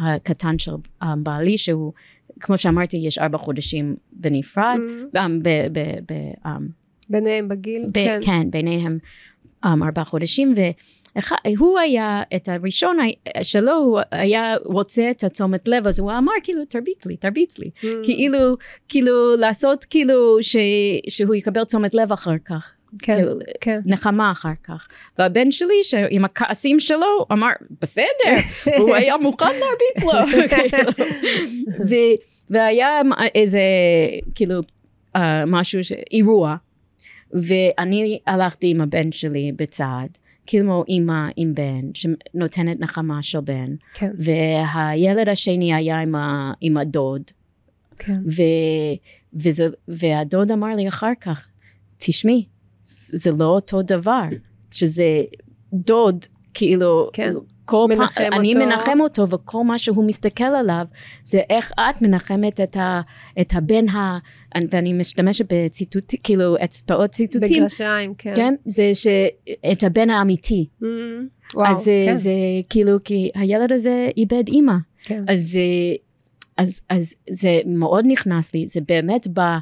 הקטן 0.00 0.58
של 0.58 0.72
בעלי, 1.18 1.58
שהוא, 1.58 1.92
כמו 2.40 2.58
שאמרתי, 2.58 2.96
יש 2.96 3.18
ארבע 3.18 3.38
חודשים 3.38 3.96
בנפרד, 4.12 4.76
Mhm. 5.12 5.16
um, 5.16 5.20
ב, 5.42 5.48
ב, 5.72 5.78
ב, 6.12 6.14
um, 6.46 6.48
ביניהם 7.10 7.48
בגיל? 7.48 7.82
ב- 7.88 7.92
כן. 7.94 8.18
כן, 8.24 8.50
ביניהם 8.50 8.98
um, 9.64 9.68
ארבעה 9.84 10.04
חודשים, 10.04 10.54
והוא 11.56 11.78
היה, 11.78 12.22
את 12.36 12.48
הראשון 12.48 12.96
ה- 13.00 13.44
שלו, 13.44 13.72
הוא 13.76 14.00
היה 14.10 14.54
רוצה 14.64 15.10
את 15.10 15.24
התשומת 15.24 15.68
לב, 15.68 15.86
אז 15.86 15.98
הוא 15.98 16.12
אמר 16.12 16.32
כאילו, 16.42 16.64
תרביץ 16.64 17.06
לי, 17.06 17.16
תרביץ 17.16 17.58
לי. 17.58 17.70
Mhm. 17.80 17.86
כאילו, 18.04 18.38
כאילו, 18.88 19.36
לעשות 19.36 19.84
כאילו, 19.84 20.38
ש, 20.42 20.56
שהוא 21.08 21.34
יקבל 21.34 21.64
תשומת 21.64 21.94
לב 21.94 22.12
אחר 22.12 22.38
כך. 22.44 22.72
כן, 23.02 23.16
כאילו, 23.16 23.32
כן. 23.60 23.80
נחמה 23.84 24.30
אחר 24.32 24.52
כך. 24.64 24.88
והבן 25.18 25.50
שלי, 25.52 25.74
שעם 25.82 26.24
הכעסים 26.24 26.80
שלו, 26.80 27.26
אמר, 27.32 27.50
בסדר, 27.82 28.04
והוא 28.78 28.94
היה 28.94 29.16
מוכן 29.16 29.46
להרביץ 29.46 30.04
לו. 30.04 30.40
כאילו. 30.70 30.90
ו- 31.88 32.18
והיה 32.50 33.00
איזה, 33.34 33.60
כאילו, 34.34 34.54
אה, 35.16 35.44
משהו, 35.46 35.84
ש- 35.84 35.92
אירוע, 36.12 36.56
ואני 37.32 38.18
הלכתי 38.26 38.70
עם 38.70 38.80
הבן 38.80 39.12
שלי 39.12 39.52
בצד, 39.56 40.06
כאילו 40.46 40.84
אימא 40.88 41.28
עם 41.36 41.54
בן, 41.54 41.90
שנותנת 41.94 42.80
נחמה 42.80 43.22
של 43.22 43.40
בן, 43.40 43.74
כן, 43.94 44.10
והילד 44.18 45.28
השני 45.28 45.74
היה 45.74 46.00
עם, 46.00 46.14
ה, 46.14 46.52
עם 46.60 46.76
הדוד, 46.76 47.22
כן. 47.98 48.18
ו, 48.26 48.42
וזה, 49.34 49.68
והדוד 49.88 50.50
אמר 50.52 50.76
לי 50.76 50.88
אחר 50.88 51.12
כך, 51.20 51.48
תשמעי, 51.98 52.44
זה 52.88 53.30
לא 53.38 53.44
אותו 53.44 53.82
דבר, 53.82 54.24
שזה 54.70 55.22
דוד, 55.72 56.24
כאילו, 56.54 57.10
כן. 57.12 57.34
כל 57.64 57.86
מנחם 57.88 58.22
פעם, 58.22 58.32
אני 58.32 58.54
אותו. 58.54 58.66
מנחם 58.66 59.00
אותו, 59.00 59.28
וכל 59.30 59.64
מה 59.64 59.78
שהוא 59.78 60.04
מסתכל 60.08 60.44
עליו, 60.44 60.86
זה 61.22 61.40
איך 61.50 61.72
את 61.72 62.02
מנחמת 62.02 62.60
את, 62.60 62.76
ה, 62.76 63.00
את 63.40 63.52
הבן 63.54 63.88
ה... 63.88 64.18
ואני 64.70 64.92
משתמשת 64.92 65.52
בציטוט, 65.52 66.14
כאילו, 66.22 66.56
אצבעות 66.64 67.10
ציטוטים, 67.10 67.58
בגרשיים, 67.58 68.14
כן. 68.18 68.32
כן? 68.36 68.54
זה 68.64 68.92
שאת 68.94 69.82
הבן 69.82 70.10
האמיתי. 70.10 70.66
Mhm. 70.82 70.84
וואו, 71.54 71.70
אז 71.70 71.76
זה, 71.78 72.04
כן. 72.06 72.16
זה 72.16 72.30
כאילו, 72.70 72.92
כי 73.04 73.30
הילד 73.34 73.72
הזה 73.72 74.08
איבד 74.16 74.48
אימא. 74.48 74.74
כן. 75.02 75.24
אז, 75.28 75.56
אה, 75.56 75.96
אז, 76.56 76.80
אז 76.88 77.14
זה 77.30 77.60
מאוד 77.66 78.04
נכנס 78.08 78.54
לי, 78.54 78.68
זה 78.68 78.80
באמת 78.88 79.26
בא 79.26 79.58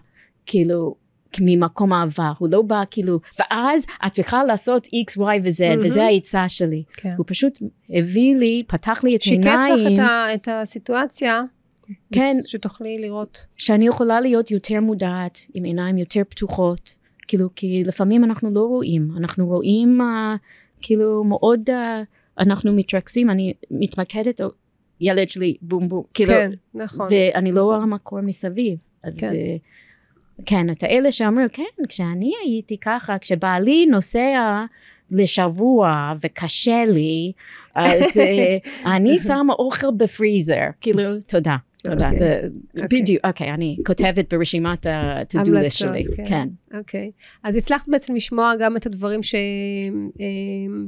כאילו 0.46 0.94
ממקום 1.40 1.92
אהבה, 1.92 2.32
הוא 2.38 2.48
לא 2.52 2.62
בא 2.62 2.82
כאילו, 2.90 3.20
ואז 3.38 3.86
את 4.06 4.12
צריכה 4.12 4.44
לעשות 4.44 4.86
x, 4.86 5.18
y 5.18 5.20
ו-z, 5.20 5.64
מהמם. 5.68 5.82
וזה 5.84 6.04
העצה 6.04 6.48
שלי. 6.48 6.82
כן. 6.92 7.14
הוא 7.16 7.24
פשוט 7.28 7.58
הביא 7.90 8.36
לי, 8.36 8.62
פתח 8.66 9.00
לי 9.04 9.16
את 9.16 9.22
שיקף 9.22 9.46
העיניים, 9.46 9.86
לך 9.92 10.00
את 10.00 10.04
ה- 10.04 10.34
את 10.34 10.48
הסיטואציה, 10.52 11.42
כן. 12.12 12.34
שתוכלי 12.46 12.98
לראות. 12.98 13.46
שאני 13.56 13.86
יכולה 13.86 14.20
להיות 14.20 14.50
יותר 14.50 14.80
מודעת, 14.80 15.38
עם 15.54 15.64
עיניים 15.64 15.98
יותר 15.98 16.22
פתוחות, 16.28 16.94
כאילו, 17.28 17.48
כי 17.56 17.82
לפעמים 17.86 18.24
אנחנו 18.24 18.50
לא 18.50 18.60
רואים, 18.60 19.08
אנחנו 19.16 19.46
רואים 19.46 20.00
uh, 20.00 20.04
כאילו 20.80 21.24
מאוד, 21.24 21.70
uh, 21.70 21.72
אנחנו 22.38 22.72
מתרכזים, 22.72 23.30
אני 23.30 23.54
מתמקדת, 23.70 24.40
ילד 25.00 25.28
שלי, 25.28 25.56
בום 25.62 25.88
בום, 25.88 26.02
כאילו, 26.14 26.32
כן, 26.32 26.50
נכון. 26.74 27.08
ואני 27.10 27.52
לא 27.52 27.62
רואה 27.64 27.86
מקור 27.86 28.20
מסביב. 28.20 28.78
אז 29.02 29.18
כן. 29.20 29.30
כן. 29.30 29.56
כן, 30.46 30.70
את 30.70 30.82
האלה 30.82 31.12
שאמרו, 31.12 31.44
כן, 31.52 31.84
כשאני 31.88 32.32
הייתי 32.44 32.76
ככה, 32.80 33.18
כשבעלי 33.18 33.86
נוסע 33.86 34.64
לשבוע 35.12 36.12
וקשה 36.22 36.84
לי, 36.84 37.32
אז 37.74 38.16
אה, 38.16 38.56
אני 38.96 39.18
שמה 39.18 39.52
אוכל 39.52 39.90
בפריזר. 39.96 40.66
כאילו, 40.80 41.02
תודה. 41.26 41.56
תודה. 41.82 42.08
אוקיי. 42.10 42.40
אוקיי. 42.82 43.00
בדיוק, 43.00 43.24
אוקיי, 43.24 43.50
אני 43.50 43.76
כותבת 43.86 44.34
ברשימת 44.34 44.86
ה-to-do 44.86 45.48
list 45.48 45.70
שלי. 45.70 46.04
כן. 46.16 46.24
כן. 46.26 46.48
אוקיי. 46.78 47.10
אז 47.42 47.56
הצלחת 47.56 47.88
בעצם 47.88 48.14
לשמוע 48.14 48.52
גם 48.60 48.76
את 48.76 48.86
הדברים 48.86 49.22
ש... 49.22 49.34
אמ, 50.20 50.86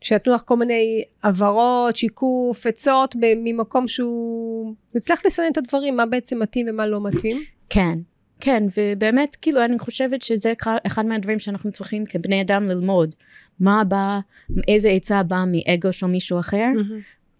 שנתנו 0.00 0.34
לך 0.34 0.42
כל 0.44 0.56
מיני 0.56 1.02
הבהרות, 1.22 1.96
שיקוף, 1.96 2.66
עצות, 2.66 3.14
ממקום 3.36 3.88
שהוא... 3.88 4.74
הצלחת 4.94 5.26
לסנן 5.26 5.46
את 5.52 5.58
הדברים, 5.58 5.96
מה 5.96 6.06
בעצם 6.06 6.38
מתאים 6.38 6.66
ומה 6.70 6.86
לא 6.86 7.02
מתאים. 7.02 7.42
כן, 7.68 7.98
כן, 8.44 8.62
ובאמת, 8.76 9.36
כאילו, 9.40 9.64
אני 9.64 9.78
חושבת 9.78 10.22
שזה 10.22 10.52
אחד- 10.86 11.06
מהדברים 11.06 11.38
שאנחנו 11.38 11.72
צריכים 11.72 12.06
כבני 12.06 12.42
אדם 12.42 12.64
ללמוד. 12.68 13.14
מה 13.60 13.84
בא, 13.84 14.20
איזה 14.68 14.88
עצה 14.88 15.22
באה 15.22 15.44
מאגו 15.46 15.92
של 15.92 16.06
מישהו 16.06 16.40
אחר, 16.40 16.68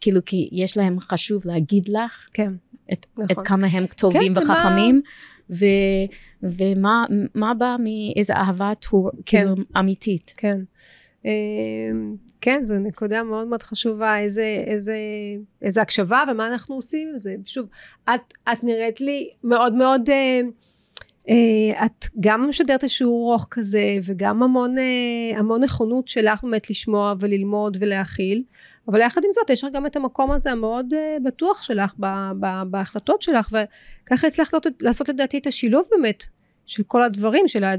כאילו, 0.01 0.21
כי 0.27 0.49
יש 0.53 0.77
להם 0.77 1.01
חשוב 1.01 1.43
להגיד 1.47 1.89
לך 1.89 2.29
כן, 2.33 2.53
את, 2.93 3.07
נכון. 3.13 3.25
את 3.31 3.47
כמה 3.47 3.67
הם 3.67 3.87
טובים 3.87 4.35
כן, 4.35 4.41
וחכמים, 4.43 5.03
ו, 5.51 5.65
ומה 6.43 7.07
מה 7.35 7.55
בא 7.55 7.77
מאיזה 7.81 8.33
אהבה 8.37 8.73
טור, 8.81 9.11
כן. 9.11 9.19
כאילו 9.25 9.55
אמיתית. 9.79 10.33
כן. 10.37 10.59
אמ, 11.25 11.31
כן, 12.41 12.61
זו 12.65 12.75
נקודה 12.75 13.23
מאוד 13.23 13.49
מאוד 13.49 13.63
חשובה, 13.63 14.19
איזה, 14.19 14.65
איזה, 14.67 14.97
איזה 15.63 15.83
הקשבה 15.83 16.25
ומה 16.33 16.47
אנחנו 16.47 16.75
עושים 16.75 17.09
עם 17.09 17.19
זה. 17.19 17.35
שוב, 17.45 17.69
את, 18.15 18.35
את 18.53 18.65
נראית 18.65 19.01
לי 19.01 19.31
מאוד 19.45 19.75
מאוד, 19.75 20.11
אה, 20.11 20.41
את 21.85 22.05
גם 22.21 22.49
משדרת 22.49 22.83
איזשהו 22.83 23.17
רוך 23.17 23.47
כזה, 23.51 23.83
וגם 24.05 24.43
המון, 24.43 24.79
אה, 24.79 25.39
המון 25.39 25.63
נכונות 25.63 26.09
שלך 26.09 26.45
באמת 26.45 26.71
לשמוע 26.71 27.15
וללמוד 27.21 27.77
ולהכיל, 27.81 28.43
אבל 28.89 29.01
יחד 29.01 29.21
עם 29.25 29.31
זאת, 29.33 29.51
יש 29.51 29.65
לך 29.65 29.71
גם 29.75 29.87
את 29.87 29.97
המקום 29.97 30.31
הזה 30.31 30.53
המאוד 30.53 30.95
אה, 30.95 31.17
בטוח 31.25 31.63
שלך 31.63 31.95
ב, 32.01 32.07
ב, 32.41 32.63
בהחלטות 32.71 33.23
שלך, 33.23 33.49
וככה 34.05 34.27
הצלחת 34.27 34.53
לעשות- 34.55 34.83
לעשות 34.83 35.09
לדעתי 35.09 35.39
את 35.39 35.47
השילוב 35.47 35.85
באמת. 35.91 36.25
של 36.67 36.83
כל 36.83 37.03
הדברים, 37.03 37.49
של 37.49 37.65
ה... 37.65 37.75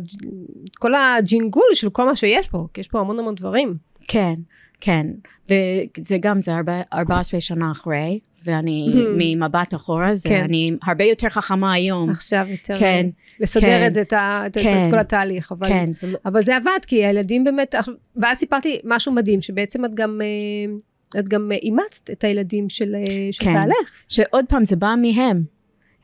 כל 0.80 0.92
הג'ינגול 0.96 1.64
של 1.74 1.90
כל 1.90 2.06
מה 2.06 2.16
שיש 2.16 2.48
פה, 2.48 2.68
כי 2.74 2.82
יש 2.82 2.88
פה 2.88 3.00
המון 3.00 3.20
המון 3.20 3.36
דברים. 3.36 3.78
כן, 4.08 4.34
כן, 4.82 5.08
וזה 5.46 6.18
גם, 6.20 6.42
זה 6.42 6.56
הרבה, 6.56 6.82
14 6.94 7.42
שנה 7.42 7.72
אחרי, 7.72 8.20
ואני 8.46 8.90
ממבט 9.36 9.74
אחורה, 9.74 10.16
זה 10.16 10.30
כן. 10.30 10.44
אני 10.44 10.72
הרבה 10.84 11.04
יותר 11.04 11.30
חכמה 11.30 11.74
היום. 11.74 12.10
עכשיו 12.10 12.46
יותר 12.50 12.78
כן, 12.80 13.08
לסדר 13.40 13.62
כן, 13.62 13.88
את 13.88 13.94
זה, 13.94 14.02
את, 14.02 14.14
את, 14.14 14.58
כן. 14.64 14.84
את 14.88 14.92
כל 14.92 15.00
התהליך. 15.00 15.52
אבל, 15.52 15.68
כן, 15.68 15.90
אבל 16.26 16.42
זה 16.42 16.56
עבד, 16.56 16.80
כי 16.88 17.06
הילדים 17.06 17.44
באמת, 17.44 17.76
ואז 18.16 18.38
סיפרתי 18.38 18.82
משהו 18.84 19.12
מדהים, 19.12 19.42
שבעצם 19.42 19.86
את 19.86 19.94
גם, 19.94 20.22
אה, 20.22 20.74
את 21.20 21.30
גם 21.30 21.52
אה, 21.52 21.58
אימצת 21.58 22.10
את 22.10 22.24
הילדים 22.24 22.70
של, 22.70 22.96
אה, 22.96 23.06
של 23.32 23.46
כן. 23.46 23.54
בעלך. 23.54 23.92
שעוד 24.10 24.46
פעם 24.50 24.66
זה 24.66 24.76
בא 24.76 24.96
מהם. 25.02 25.44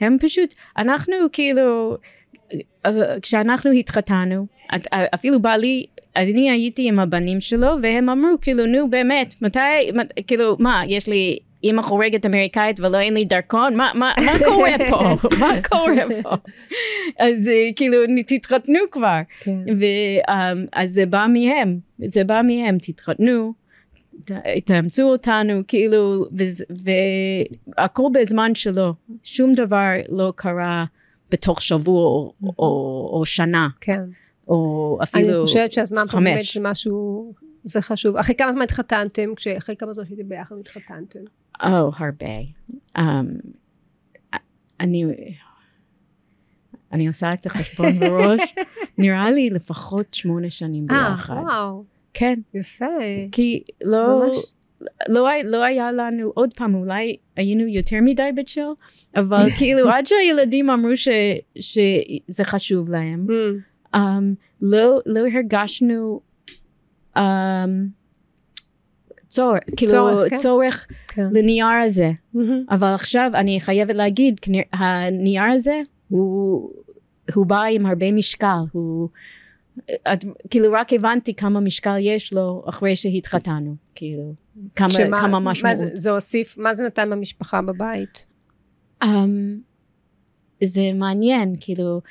הם 0.02 0.18
פשוט, 0.22 0.54
אנחנו 0.78 1.14
כאילו, 1.32 1.98
כשאנחנו 3.22 3.72
התחתנו, 3.72 4.48
אפילו 5.16 5.42
בעלי, 5.42 5.86
אני 6.16 6.52
הייתי 6.52 6.88
עם 6.88 7.00
הבנים 7.00 7.42
שלו, 7.42 7.68
והם 7.84 8.10
אמרו 8.10 8.30
כאילו, 8.42 8.66
נו 8.66 8.90
באמת, 8.90 9.36
מתי, 9.42 9.60
מת- 9.94 10.14
כאילו, 10.28 10.56
מה, 10.60 10.82
יש 10.88 11.08
לי 11.08 11.40
אימא 11.64 11.82
חורגת 11.82 12.26
אמריקאית 12.26 12.80
ולא 12.80 13.00
אין 13.00 13.14
לי 13.14 13.26
דרכון, 13.26 13.76
מה, 13.76 13.92
מה, 13.96 14.14
מה 14.26 14.32
קורה 14.46 14.72
פה? 14.90 15.00
מה 15.40 15.52
קורה 15.70 16.04
פה? 16.24 16.36
אז 17.20 17.48
אה, 17.48 17.70
כאילו, 17.76 17.98
תתחתנו 18.28 18.80
כבר. 18.92 19.20
כן. 19.40 19.58
ואז 19.80 20.92
זה 20.92 21.06
בא 21.06 21.26
מהם, 21.34 21.80
זה 22.08 22.24
בא 22.24 22.42
מהם, 22.48 22.78
תתחתנו, 22.82 23.54
תאמצו 24.66 25.04
אותנו, 25.04 25.62
כאילו, 25.68 26.26
והכל 26.70 28.04
בזמן 28.14 28.56
שלו. 28.56 28.94
שום 29.24 29.54
דבר 29.54 29.92
לא 30.10 30.34
קרה 30.36 30.86
בתוך 31.32 31.62
שבוע 31.62 32.04
או, 32.04 32.34
או, 32.60 33.10
או 33.14 33.26
שנה. 33.26 33.68
כן. 33.82 34.02
או 34.48 34.98
אפילו 35.04 35.26
חמש. 35.26 35.36
אני 35.36 35.42
חושבת 35.42 35.72
שהזמן 35.72 36.06
פה 36.12 36.20
באמת 36.20 36.44
זה 36.54 36.60
משהו, 36.62 37.34
זה 37.64 37.82
חשוב. 37.82 38.18
אחרי 38.18 38.36
כמה 38.36 38.52
זמן 38.52 38.62
התחתנתם? 38.62 39.30
אחרי 39.58 39.76
כמה 39.76 39.94
זמן 39.94 40.06
שהייתם 40.06 40.30
ביחד 40.30 40.56
התחתנתם? 40.60 41.20
Oh, 41.62 41.66
הרבה. 41.98 42.40
Um, 42.98 43.02
אני, 44.80 45.06
אני 46.92 47.08
עושה 47.08 47.34
את 47.34 47.46
החשבון 47.46 47.92
בראש, 48.00 48.42
נראה 48.98 49.32
לי 49.32 49.50
לפחות 49.50 50.14
שמונה 50.14 50.50
שנים 50.50 50.88
אה, 50.92 51.10
ביחד. 51.12 51.34
אה, 51.34 51.42
וואו. 51.42 51.84
כן. 52.14 52.40
יפה. 52.54 52.86
כי 53.32 53.64
לא... 53.84 54.26
ממש... 54.26 54.36
לא, 55.10 55.28
לא 55.44 55.64
היה 55.64 55.92
לנו, 55.92 56.32
עוד 56.36 56.54
פעם, 56.54 56.76
אולי 56.76 57.16
היינו 57.36 57.68
יותר 57.68 57.98
מדי 58.02 58.30
בצ'ל, 58.36 58.70
אבל 59.16 59.50
כאילו 59.58 59.90
עד 59.90 60.06
שהילדים 60.06 60.70
אמרו 60.70 60.98
ש, 60.98 61.08
שזה 61.56 62.44
חשוב 62.44 62.90
להם, 62.90 63.28
mm. 63.30 63.96
um, 63.96 64.00
לא, 64.62 65.00
לא 65.06 65.20
הרגשנו 65.34 66.22
um, 67.18 67.20
צורך, 69.30 69.60
כאילו 69.78 69.92
צורך, 69.92 70.30
כן. 70.30 70.36
צורך 70.36 70.88
כן. 71.08 71.28
לנייר 71.32 71.68
הזה. 71.86 72.12
Mm-hmm. 72.36 72.40
אבל 72.70 72.88
עכשיו 72.88 73.32
אני 73.34 73.60
חייבת 73.62 73.96
להגיד, 73.96 74.40
הנייר 74.74 75.44
הזה 75.44 75.82
הוא, 76.10 76.72
הוא 77.34 77.46
בא 77.46 77.64
עם 77.64 77.86
הרבה 77.86 78.12
משקל, 78.12 78.60
הוא... 78.72 79.10
את, 80.14 80.26
כאילו 80.50 80.72
רק 80.72 80.94
הבנתי 80.94 81.34
כמה 81.34 81.60
משקל 81.60 81.98
יש 82.00 82.34
לו 82.34 82.64
אחרי 82.70 82.96
שהתחתנו, 82.96 83.76
כאילו, 83.96 84.34
כמה, 84.76 84.90
שמה, 84.90 85.20
כמה 85.20 85.40
משמעות. 85.40 85.78
מה 85.78 85.86
זה, 85.86 85.90
זה 85.94 86.12
הוסיף, 86.12 86.58
מה 86.58 86.76
זה 86.76 86.86
נתן 86.86 87.10
במשפחה 87.10 87.62
בבית? 87.62 88.26
Um, 89.04 89.08
זה 90.64 90.82
מעניין, 90.96 91.56
כאילו, 91.60 92.02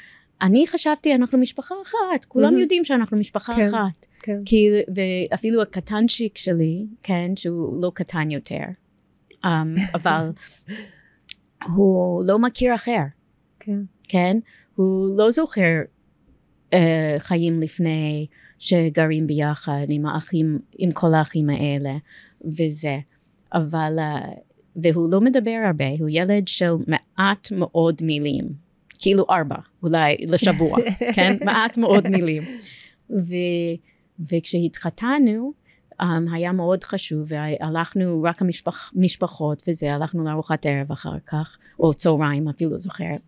אני 0.42 0.66
חשבתי 0.66 1.14
אנחנו 1.14 1.38
משפחה 1.38 1.74
אחת, 1.82 2.24
כולם 2.24 2.56
mm-hmm. 2.56 2.60
יודעים 2.60 2.84
שאנחנו 2.84 3.16
משפחה 3.16 3.56
כן, 3.56 3.68
אחת. 3.68 4.06
כן. 4.22 4.42
כי, 4.44 4.70
ואפילו 4.94 5.62
הקטנצ'יק 5.62 6.38
שלי, 6.38 6.86
כן, 7.02 7.36
שהוא 7.36 7.82
לא 7.82 7.92
קטן 7.94 8.30
יותר, 8.30 8.62
um, 9.44 9.48
אבל 9.94 10.30
הוא 11.64 12.24
לא 12.26 12.38
מכיר 12.38 12.74
אחר. 12.74 13.02
כן. 13.60 13.78
כן? 14.08 14.38
הוא 14.74 15.18
לא 15.18 15.30
זוכר 15.30 15.80
uh, 16.70 16.74
חיים 17.18 17.60
לפני 17.60 18.26
שגרים 18.58 19.26
ביחד 19.26 19.86
עם 19.88 20.06
האחים, 20.06 20.58
עם 20.78 20.90
כל 20.90 21.14
האחים 21.14 21.50
האלה 21.50 21.96
וזה. 22.44 22.98
אבל, 23.52 23.98
uh, 23.98 24.28
והוא 24.76 25.12
לא 25.12 25.20
מדבר 25.20 25.60
הרבה, 25.66 25.88
הוא 25.98 26.08
ילד 26.12 26.48
של 26.48 26.72
מעט 26.86 27.52
מאוד 27.52 28.02
מילים. 28.02 28.68
כאילו 28.98 29.26
ארבע, 29.30 29.56
אולי 29.82 30.16
לשבוע, 30.28 30.78
כן? 31.14 31.36
מעט 31.44 31.76
מאוד 31.76 32.08
מילים. 32.08 32.42
ו, 33.10 33.34
וכשהתחתנו, 34.20 35.52
um, 36.02 36.04
היה 36.32 36.52
מאוד 36.52 36.84
חשוב, 36.84 37.26
והלכנו 37.26 38.22
רק 38.22 38.42
המשפחות 38.94 39.62
וזה, 39.68 39.94
הלכנו 39.94 40.24
לארוחת 40.24 40.66
ערב 40.66 40.92
אחר 40.92 41.18
כך, 41.26 41.58
או 41.80 41.94
צהריים, 41.94 42.48
אפילו 42.48 42.70
לא 42.70 42.78
זוכרת. 42.78 43.20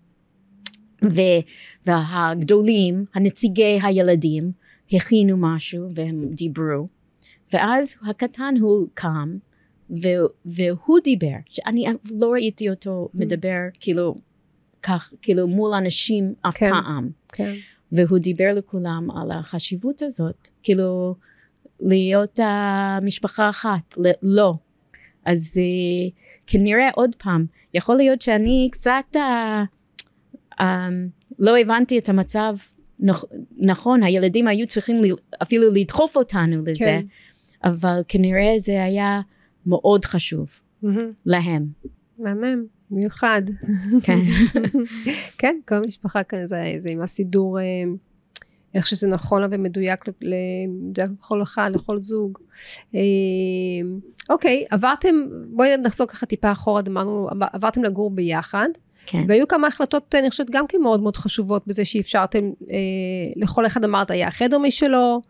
ו, 1.04 1.20
והגדולים, 1.86 3.04
הנציגי 3.14 3.78
הילדים, 3.82 4.52
הכינו 4.92 5.36
משהו 5.36 5.88
והם 5.94 6.28
דיברו, 6.30 6.88
ואז 7.52 7.96
הקטן 8.06 8.54
הוא 8.60 8.88
קם, 8.94 9.36
והוא 10.44 10.98
דיבר, 11.04 11.36
שאני 11.46 11.86
לא 12.20 12.32
ראיתי 12.32 12.70
אותו 12.70 13.08
מדבר 13.14 13.58
כאילו 13.80 14.14
כך, 14.82 15.12
כאילו 15.22 15.48
מול 15.48 15.74
אנשים 15.74 16.34
אף 16.42 16.56
כן, 16.56 16.70
פעם. 16.70 17.10
כן. 17.28 17.52
והוא 17.92 18.18
דיבר 18.18 18.52
לכולם 18.54 19.10
על 19.10 19.30
החשיבות 19.30 20.02
הזאת, 20.02 20.48
כאילו 20.62 21.14
להיות 21.80 22.40
המשפחה 22.42 23.50
אחת, 23.50 23.98
לא. 24.22 24.54
אז 25.24 25.52
uh, 25.54 26.12
כנראה 26.46 26.90
עוד 26.94 27.10
פעם, 27.18 27.46
יכול 27.74 27.96
להיות 27.96 28.22
שאני 28.22 28.68
קצת 28.72 29.16
uh, 29.16 29.18
um, 30.60 30.64
לא 31.38 31.58
הבנתי 31.58 31.98
את 31.98 32.08
המצב 32.08 32.56
נכ, 33.00 33.24
נכון, 33.56 34.02
הילדים 34.02 34.48
היו 34.48 34.66
צריכים 34.66 34.96
אפילו 35.42 35.72
לדחוף 35.72 36.16
אותנו 36.16 36.62
לזה, 36.66 36.84
כן. 36.84 37.06
אבל 37.64 38.00
כנראה 38.08 38.54
זה 38.58 38.84
היה 38.84 39.20
מאוד 39.66 40.04
חשוב 40.04 40.48
mm-hmm. 40.84 40.86
להם. 41.26 41.66
מהמם. 42.18 42.79
מיוחד. 42.90 43.42
כן. 44.02 44.18
כן, 45.38 45.56
כל 45.68 45.80
משפחה 45.86 46.22
כאן 46.22 46.46
זה, 46.46 46.62
זה 46.86 46.92
עם 46.92 47.00
הסידור, 47.00 47.60
אה, 47.60 47.64
איך 48.74 48.86
שזה 48.86 49.06
נכון 49.06 49.42
ומדויק 49.50 50.04
לכל 50.98 51.42
אחד, 51.42 51.70
לכל 51.74 52.00
זוג. 52.00 52.38
אה, 52.94 53.00
אוקיי, 54.30 54.64
עברתם, 54.70 55.14
בואי 55.50 55.76
נחזור 55.76 56.06
ככה 56.06 56.26
טיפה 56.26 56.52
אחורה, 56.52 56.82
אמרנו, 56.88 57.28
עברתם 57.52 57.84
לגור 57.84 58.10
ביחד. 58.10 58.68
כן. 59.06 59.24
והיו 59.28 59.48
כמה 59.48 59.66
החלטות, 59.66 60.14
אני 60.14 60.30
חושבת, 60.30 60.50
גם 60.50 60.66
כן 60.66 60.78
מאוד 60.82 61.02
מאוד 61.02 61.16
חשובות 61.16 61.66
בזה 61.66 61.84
שאפשרתם, 61.84 62.50
אה, 62.70 62.76
לכל 63.36 63.66
אחד 63.66 63.84
אמרת, 63.84 64.10
היה 64.10 64.30
חדר 64.30 64.58
משלו, 64.58 65.22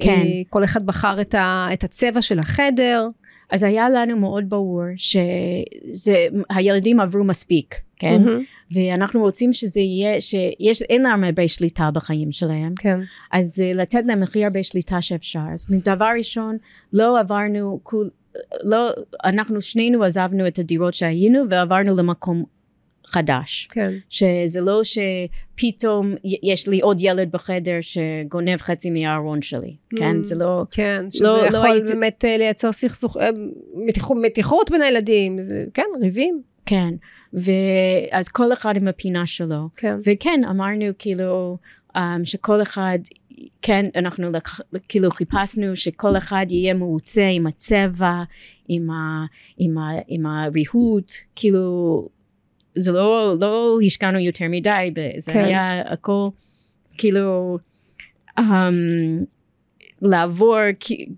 כן. 0.00 0.10
אה, 0.10 0.24
כל 0.48 0.64
אחד 0.64 0.86
בחר 0.86 1.20
את, 1.20 1.34
ה, 1.34 1.68
את 1.72 1.84
הצבע 1.84 2.22
של 2.22 2.38
החדר. 2.38 3.08
אז 3.50 3.62
היה 3.62 3.90
לנו 3.90 4.16
מאוד 4.16 4.48
ברור 4.48 4.82
שהילדים 4.96 7.00
עברו 7.00 7.24
מספיק, 7.24 7.74
כן? 7.96 8.22
Mm-hmm. 8.24 8.74
ואנחנו 8.74 9.20
רוצים 9.20 9.52
שזה 9.52 9.80
יהיה, 9.80 10.20
שיש, 10.20 10.82
אין 10.82 11.02
להם 11.02 11.24
הרבה 11.24 11.48
שליטה 11.48 11.90
בחיים 11.90 12.32
שלהם. 12.32 12.74
כן. 12.76 13.00
אז 13.32 13.62
uh, 13.62 13.76
לתת 13.76 14.02
להם 14.06 14.22
הכי 14.22 14.44
הרבה 14.44 14.62
שליטה 14.62 15.02
שאפשר. 15.02 15.40
אז 15.52 15.66
דבר 15.84 16.10
ראשון, 16.18 16.56
לא 16.92 17.20
עברנו, 17.20 17.80
כול, 17.82 18.10
לא, 18.64 18.90
אנחנו 19.24 19.60
שנינו 19.60 20.04
עזבנו 20.04 20.46
את 20.46 20.58
הדירות 20.58 20.94
שהיינו 20.94 21.44
ועברנו 21.50 21.96
למקום 21.96 22.44
חדש. 23.10 23.68
כן. 23.70 23.90
שזה 24.10 24.60
לא 24.60 24.80
שפתאום 24.84 26.14
יש 26.24 26.68
לי 26.68 26.80
עוד 26.80 27.00
ילד 27.00 27.32
בחדר 27.32 27.78
שגונב 27.80 28.56
חצי 28.56 28.90
מהארון 28.90 29.42
שלי, 29.42 29.76
כן? 29.96 30.16
Mm, 30.20 30.24
זה 30.24 30.34
לא... 30.34 30.64
כן, 30.70 31.04
שזה 31.10 31.24
לא, 31.24 31.42
לא 31.42 31.46
יכול 31.46 31.68
לא 31.68 31.72
הייתי... 31.72 31.92
באמת 31.92 32.24
אה, 32.24 32.36
לייצר 32.36 32.72
סכסוך, 32.72 33.16
אה, 33.16 33.30
מתיחות, 33.74 34.16
מתיחות 34.22 34.70
בין 34.70 34.82
הילדים, 34.82 35.38
זה, 35.38 35.64
כן, 35.74 35.86
ריבים. 36.00 36.42
כן, 36.66 36.94
ואז 37.32 38.28
כל 38.28 38.52
אחד 38.52 38.76
עם 38.76 38.88
הפינה 38.88 39.26
שלו. 39.26 39.68
כן. 39.76 39.94
וכן, 40.06 40.40
אמרנו 40.50 40.84
כאילו 40.98 41.56
um, 41.96 42.00
שכל 42.24 42.62
אחד 42.62 42.98
כן, 43.62 43.86
אנחנו 43.96 44.30
לק... 44.30 44.48
כאילו 44.88 45.10
חיפשנו 45.10 45.76
שכל 45.76 46.16
אחד 46.16 46.46
יהיה 46.48 46.74
מרוצה 46.74 47.28
עם 47.32 47.46
הצבע, 47.46 48.22
עם, 48.68 48.90
ה... 48.90 49.24
עם, 49.58 49.78
ה... 49.78 49.90
עם 50.08 50.26
הריהוט, 50.26 51.12
כאילו 51.36 52.08
זה 52.74 52.92
לא, 52.92 53.36
לא 53.40 53.78
השקענו 53.86 54.18
יותר 54.18 54.44
מדי, 54.50 54.94
זה 55.18 55.32
כן. 55.32 55.44
היה 55.44 55.82
הכל 55.92 56.28
כאילו 56.98 57.58
um, 58.38 58.42
לעבור 60.02 60.56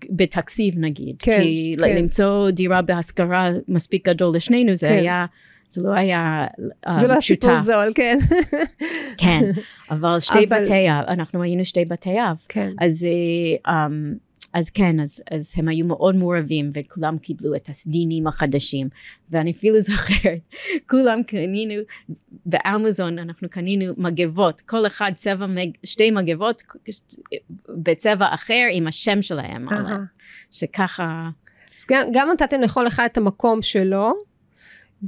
בתקציב 0.09 0.73
נגיד, 0.77 1.15
כן, 1.19 1.41
כי 1.41 1.75
כן. 1.79 1.97
למצוא 1.97 2.49
דירה 2.49 2.81
בהשכרה 2.81 3.51
מספיק 3.67 4.07
גדול 4.09 4.35
לשנינו 4.35 4.75
זה 4.75 4.87
כן. 4.87 4.93
היה 4.93 5.25
זה 5.69 5.81
לא 5.83 5.93
היה 5.93 6.45
um, 6.87 7.01
זה 7.01 7.07
לא 7.07 7.21
סיפור 7.21 7.61
זול, 7.63 7.91
כן. 7.95 8.17
כן, 9.17 9.51
אבל 9.91 10.19
שתי 10.19 10.45
אבל... 10.47 10.61
בתי 10.61 10.89
אב, 10.89 11.05
אנחנו 11.07 11.43
היינו 11.43 11.65
שתי 11.65 11.85
בתי 11.85 12.19
אב. 12.19 12.37
כן. 12.49 12.71
אז 12.79 13.05
um, 13.67 13.71
אז 14.53 14.69
כן, 14.69 14.99
אז, 14.99 15.23
אז 15.31 15.53
הם 15.57 15.67
היו 15.67 15.85
מאוד 15.85 16.15
מעורבים 16.15 16.69
וכולם 16.73 17.17
קיבלו 17.17 17.55
את 17.55 17.69
הסדינים 17.69 18.27
החדשים 18.27 18.89
ואני 19.29 19.51
אפילו 19.51 19.79
זוכרת, 19.81 20.39
כולם 20.89 21.23
קנינו 21.23 21.73
באמזון 22.45 23.19
אנחנו 23.19 23.49
קנינו 23.49 23.93
מגבות, 23.97 24.61
כל 24.61 24.87
אחד 24.87 25.11
צבע, 25.15 25.47
מג, 25.47 25.69
שתי 25.83 26.11
מגבות 26.11 26.63
בצבע 27.69 28.33
אחר 28.33 28.63
עם 28.71 28.87
השם 28.87 29.21
שלהם, 29.21 29.69
uh-huh. 29.69 29.91
שככה... 30.51 31.29
אז 31.79 31.85
גם, 31.89 32.07
גם 32.13 32.29
נתתם 32.33 32.61
לכל 32.61 32.87
אחד 32.87 33.07
את 33.11 33.17
המקום 33.17 33.61
שלו 33.61 34.13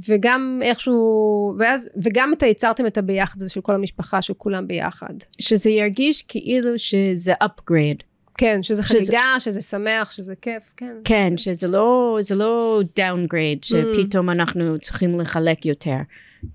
וגם 0.08 0.60
איכשהו, 0.62 1.54
ואז, 1.58 1.88
וגם 1.96 2.32
אתה 2.32 2.46
יצרתם 2.46 2.86
את 2.86 2.98
הביחד 2.98 3.42
הזה 3.42 3.50
של 3.50 3.60
כל 3.60 3.74
המשפחה, 3.74 4.22
של 4.22 4.34
כולם 4.34 4.66
ביחד. 4.66 5.14
שזה 5.40 5.70
ירגיש 5.70 6.22
כאילו 6.22 6.78
שזה 6.78 7.32
upgrade. 7.44 8.02
כן, 8.38 8.62
שזה 8.62 8.82
חגיגה, 8.82 9.34
שזה 9.38 9.60
שמח, 9.62 10.10
שזה 10.10 10.34
כיף, 10.36 10.72
כן. 10.76 10.96
כן, 11.04 11.36
שזה 11.36 11.68
לא, 11.68 12.18
זה 12.20 12.34
לא 12.34 12.80
downgrade, 12.98 13.62
שפתאום 13.62 14.30
אנחנו 14.30 14.78
צריכים 14.78 15.20
לחלק 15.20 15.66
יותר. 15.66 15.98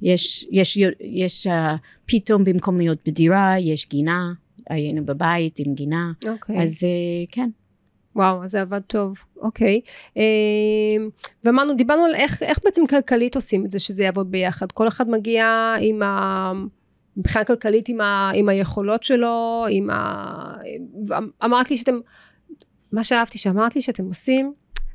יש, 0.02 0.48
יש, 0.52 0.78
יש 1.00 1.48
uh, 1.48 1.52
פתאום 2.06 2.44
במקום 2.44 2.78
להיות 2.78 2.98
בדירה, 3.06 3.56
יש 3.60 3.90
גינה, 3.90 4.32
היינו 4.70 5.06
בבית 5.06 5.60
עם 5.60 5.74
גינה, 5.74 6.12
אוקיי. 6.28 6.64
אז 6.64 6.74
uh, 6.74 7.28
כן. 7.32 7.50
וואו, 8.16 8.44
אז 8.44 8.52
זה 8.52 8.62
עבד 8.62 8.82
טוב, 8.88 9.18
אוקיי. 9.38 9.82
אה, 10.18 10.24
ואמרנו, 11.44 11.76
דיברנו 11.76 12.06
על 12.06 12.16
איך, 12.16 12.44
איך 12.44 12.60
בעצם 12.64 12.86
כלכלית 12.86 13.36
עושים 13.36 13.66
את 13.66 13.72
זה, 13.72 13.80
שזה 13.80 14.04
יעבוד 14.04 14.32
ביחד. 14.32 14.72
כל 14.72 14.88
אחד 14.88 15.10
מגיע 15.10 15.76
עם 15.82 16.02
ה... 16.02 16.52
מבחינה 17.22 17.46
כלכלית 17.46 17.90
עם, 17.90 18.02
ה, 18.02 18.32
עם 18.36 18.50
היכולות 18.50 19.04
שלו, 19.04 19.66
עם 19.70 19.90
ה... 19.90 20.56
אמרת 21.46 21.70
לי 21.70 21.78
שאתם, 21.78 22.00
מה 22.92 23.04
שאהבתי 23.04 23.38
שאמרת 23.38 23.76
לי 23.76 23.82
שאתם 23.82 24.06
עושים 24.06 24.54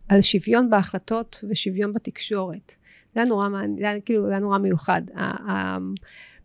על 0.08 0.22
שוויון 0.22 0.70
בהחלטות 0.70 1.44
ושוויון 1.50 1.92
בתקשורת. 1.92 2.72
זה 3.14 3.20
היה 3.20 3.28
נורא, 3.28 3.48
זה 3.78 3.90
היה, 3.90 4.00
כאילו, 4.00 4.26
זה 4.26 4.30
היה 4.30 4.40
נורא 4.40 4.58
מיוחד. 4.58 5.02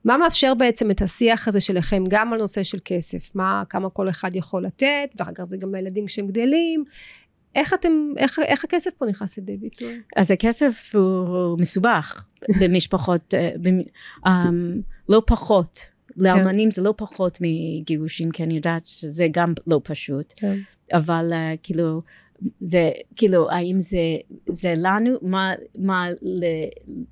מה 0.06 0.18
מאפשר 0.18 0.54
בעצם 0.54 0.92
את 0.92 1.02
השיח 1.02 1.48
הזה 1.48 1.62
שלכם 1.62 2.04
גם 2.10 2.34
על 2.34 2.40
נושא 2.40 2.64
של 2.64 2.78
כסף? 2.86 3.36
מה, 3.36 3.64
כמה 3.70 3.90
כל 3.90 4.10
אחד 4.10 4.36
יכול 4.36 4.66
לתת, 4.66 5.10
ואחר 5.16 5.32
כך 5.36 5.44
זה 5.44 5.58
גם 5.58 5.76
לילדים 5.76 6.06
כשהם 6.06 6.28
גדלים. 6.28 6.84
איך 7.56 7.74
אתם, 7.74 7.92
איך, 8.18 8.40
איך 8.40 8.64
הכסף 8.64 8.90
פה 8.98 9.06
נכנס 9.06 9.38
לידי 9.38 9.58
ביטוי? 9.58 10.00
אז 10.16 10.32
הכסף 10.32 10.92
הוא 10.94 11.60
מסובך 11.60 12.26
במשפחות, 12.60 13.34
um, 14.26 14.30
לא 15.10 15.22
פחות. 15.28 15.80
כן. 15.80 16.24
לאלמנים 16.24 16.72
זה 16.72 16.82
לא 16.82 16.94
פחות 16.98 17.38
מגירושים, 17.42 18.32
כי 18.32 18.44
אני 18.44 18.54
יודעת 18.54 18.88
שזה 18.88 19.28
גם 19.32 19.54
לא 19.68 19.82
פשוט. 19.84 20.34
כן. 20.36 20.58
אבל 20.94 21.34
uh, 21.34 21.58
כאילו, 21.64 22.02
זה 22.60 22.92
כאילו 23.16 23.52
האם 23.52 23.82
זה 23.82 24.18
זה 24.50 24.74
לנו 24.78 25.18
מה 25.22 25.54
מה 25.78 26.08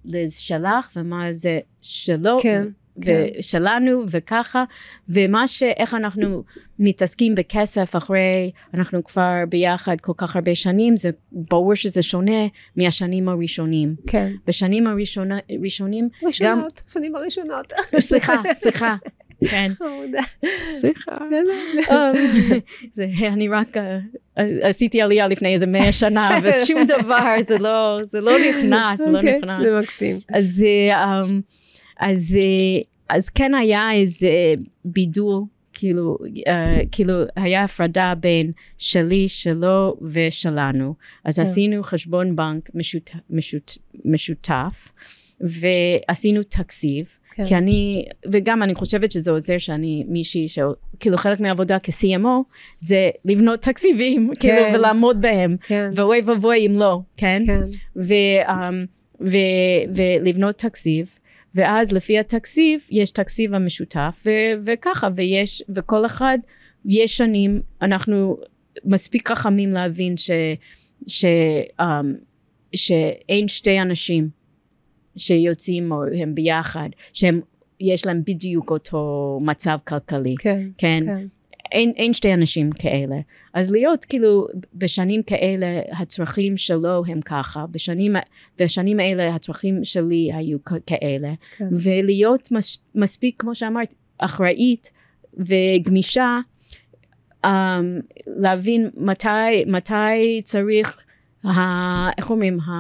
לשלח 0.05 0.91
ומה 0.95 1.33
זה 1.33 1.59
שלו 1.81 2.37
כן, 2.41 2.67
ושלנו 3.05 4.01
כן. 4.01 4.07
וככה 4.09 4.63
ומה 5.09 5.47
שאיך 5.47 5.93
אנחנו 5.93 6.43
מתעסקים 6.79 7.35
בכסף 7.35 7.95
אחרי 7.95 8.51
אנחנו 8.73 9.03
כבר 9.03 9.33
ביחד 9.49 9.95
כל 10.01 10.13
כך 10.17 10.35
הרבה 10.35 10.55
שנים 10.55 10.97
זה 10.97 11.09
ברור 11.31 11.75
שזה 11.75 12.01
שונה 12.01 12.47
מהשנים 12.75 13.29
הראשונים 13.29 13.95
כן 14.07 14.31
בשנים 14.47 14.87
הראשונים 14.87 16.09
ראשונות 16.23 16.73
גם, 16.73 16.91
שנים 16.93 17.15
הראשונות 17.15 17.73
סליחה 17.99 18.41
סליחה 18.55 18.95
כן. 19.47 19.71
חמודה. 19.79 20.21
סליחה. 20.69 21.11
אני 23.27 23.47
רק 23.47 23.77
אה, 23.77 23.99
עשיתי 24.61 25.01
עלייה 25.01 25.27
לפני 25.27 25.53
איזה 25.53 25.65
מאה 25.65 25.91
שנה 25.91 26.37
ושום 26.43 26.83
דבר 26.83 27.35
זה 27.47 27.57
לא 27.57 27.99
זה 28.03 28.21
לא 28.21 28.31
נכנס 28.49 28.99
זה 28.99 29.05
לא 29.09 29.17
אוקיי, 29.17 29.37
נכנס. 29.37 29.63
זה 29.63 29.79
מקסים. 29.79 30.19
אז 30.33 30.63
אה, 30.65 31.23
אמ, 31.23 31.41
אז 31.99 32.35
אה, 32.35 32.81
אז 33.09 33.29
כן 33.29 33.53
היה 33.53 33.93
איזה 33.93 34.29
בידול 34.85 35.43
כאילו, 35.73 36.17
uh, 36.23 36.51
כאילו 36.91 37.13
היה 37.35 37.63
הפרדה 37.63 38.13
בין 38.19 38.51
שלי, 38.77 39.27
שלו 39.27 39.97
ושלנו. 40.01 40.95
אז 41.25 41.35
כן. 41.35 41.41
עשינו 41.41 41.83
חשבון 41.83 42.35
בנק 42.35 42.69
משות, 42.75 43.11
משות, 43.29 43.77
משותף 44.05 44.91
ועשינו 45.41 46.43
תקציב. 46.43 47.07
כן. 47.31 47.45
כי 47.45 47.55
אני, 47.55 48.05
וגם 48.31 48.63
אני 48.63 48.75
חושבת 48.75 49.11
שזה 49.11 49.31
עוזר 49.31 49.57
שאני 49.57 50.03
מישהי 50.07 50.47
שכאילו 50.47 51.17
חלק 51.17 51.39
מהעבודה 51.39 51.77
כ-CMO 51.83 52.43
זה 52.79 53.09
לבנות 53.25 53.61
תקציבים, 53.61 54.31
כאילו, 54.39 54.55
כן. 54.57 54.63
כאילו, 54.63 54.79
ולעמוד 54.79 55.21
בהם. 55.21 55.57
כן. 55.61 55.89
ואוי 55.95 56.21
ואבוי 56.25 56.67
אם 56.67 56.75
לא, 56.79 56.99
כן? 57.17 57.41
כן. 57.47 57.61
ו, 57.95 58.13
um, 58.47 58.87
ו, 59.21 59.37
ולבנות 59.95 60.55
תקציב. 60.55 61.18
ואז 61.55 61.91
לפי 61.91 62.19
התקציב 62.19 62.81
יש 62.89 63.11
תקציב 63.11 63.53
המשותף 63.53 64.23
ו- 64.25 64.29
וככה 64.63 65.09
ויש 65.15 65.63
וכל 65.69 66.05
אחד 66.05 66.37
יש 66.85 67.17
שנים 67.17 67.61
אנחנו 67.81 68.37
מספיק 68.85 69.29
חכמים 69.29 69.69
להבין 69.69 70.17
ש, 70.17 70.31
ש, 71.07 71.25
um, 71.81 71.83
שאין 72.75 73.47
שתי 73.47 73.81
אנשים 73.81 74.29
שיוצאים 75.15 75.91
או 75.91 76.03
הם 76.17 76.35
ביחד, 76.35 76.89
שהם, 77.13 77.41
יש 77.79 78.05
להם 78.05 78.21
בדיוק 78.25 78.71
אותו 78.71 79.39
מצב 79.41 79.77
כלכלי. 79.87 80.35
כן, 80.39 80.69
כן. 80.77 81.03
כן. 81.05 81.27
אין, 81.71 81.91
אין 81.95 82.13
שתי 82.13 82.33
אנשים 82.33 82.71
כאלה. 82.71 83.15
אז 83.53 83.71
להיות 83.71 84.05
כאילו 84.05 84.47
בשנים 84.73 85.23
כאלה 85.23 85.81
הצרכים 85.91 86.57
שלו 86.57 87.03
הם 87.07 87.21
ככה, 87.21 87.65
בשנים, 87.71 88.15
בשנים 88.59 88.99
האלה 88.99 89.35
הצרכים 89.35 89.85
שלי 89.85 90.29
היו 90.33 90.57
כאלה, 90.63 91.33
כן. 91.57 91.65
ולהיות 91.71 92.51
מס, 92.51 92.77
מספיק 92.95 93.35
כמו 93.37 93.55
שאמרת 93.55 93.93
אחראית 94.17 94.91
וגמישה 95.37 96.39
um, 97.45 97.47
להבין 98.27 98.89
מתי, 98.97 99.65
מתי 99.67 100.41
צריך, 100.43 101.03
ה, 101.45 101.49
איך 102.17 102.29
אומרים, 102.29 102.59
ה, 102.59 102.71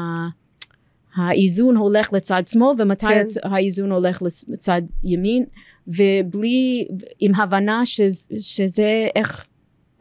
האיזון 1.15 1.75
הולך 1.75 2.13
לצד 2.13 2.43
שמאל 2.47 2.75
ומתי 2.81 3.05
כן. 3.05 3.25
האיזון 3.43 3.91
הולך 3.91 4.21
לצד 4.47 4.81
ימין 5.03 5.45
ובלי 5.89 6.87
עם 7.19 7.35
הבנה 7.35 7.85
שזה, 7.85 8.25
שזה 8.39 9.07
איך, 9.15 9.45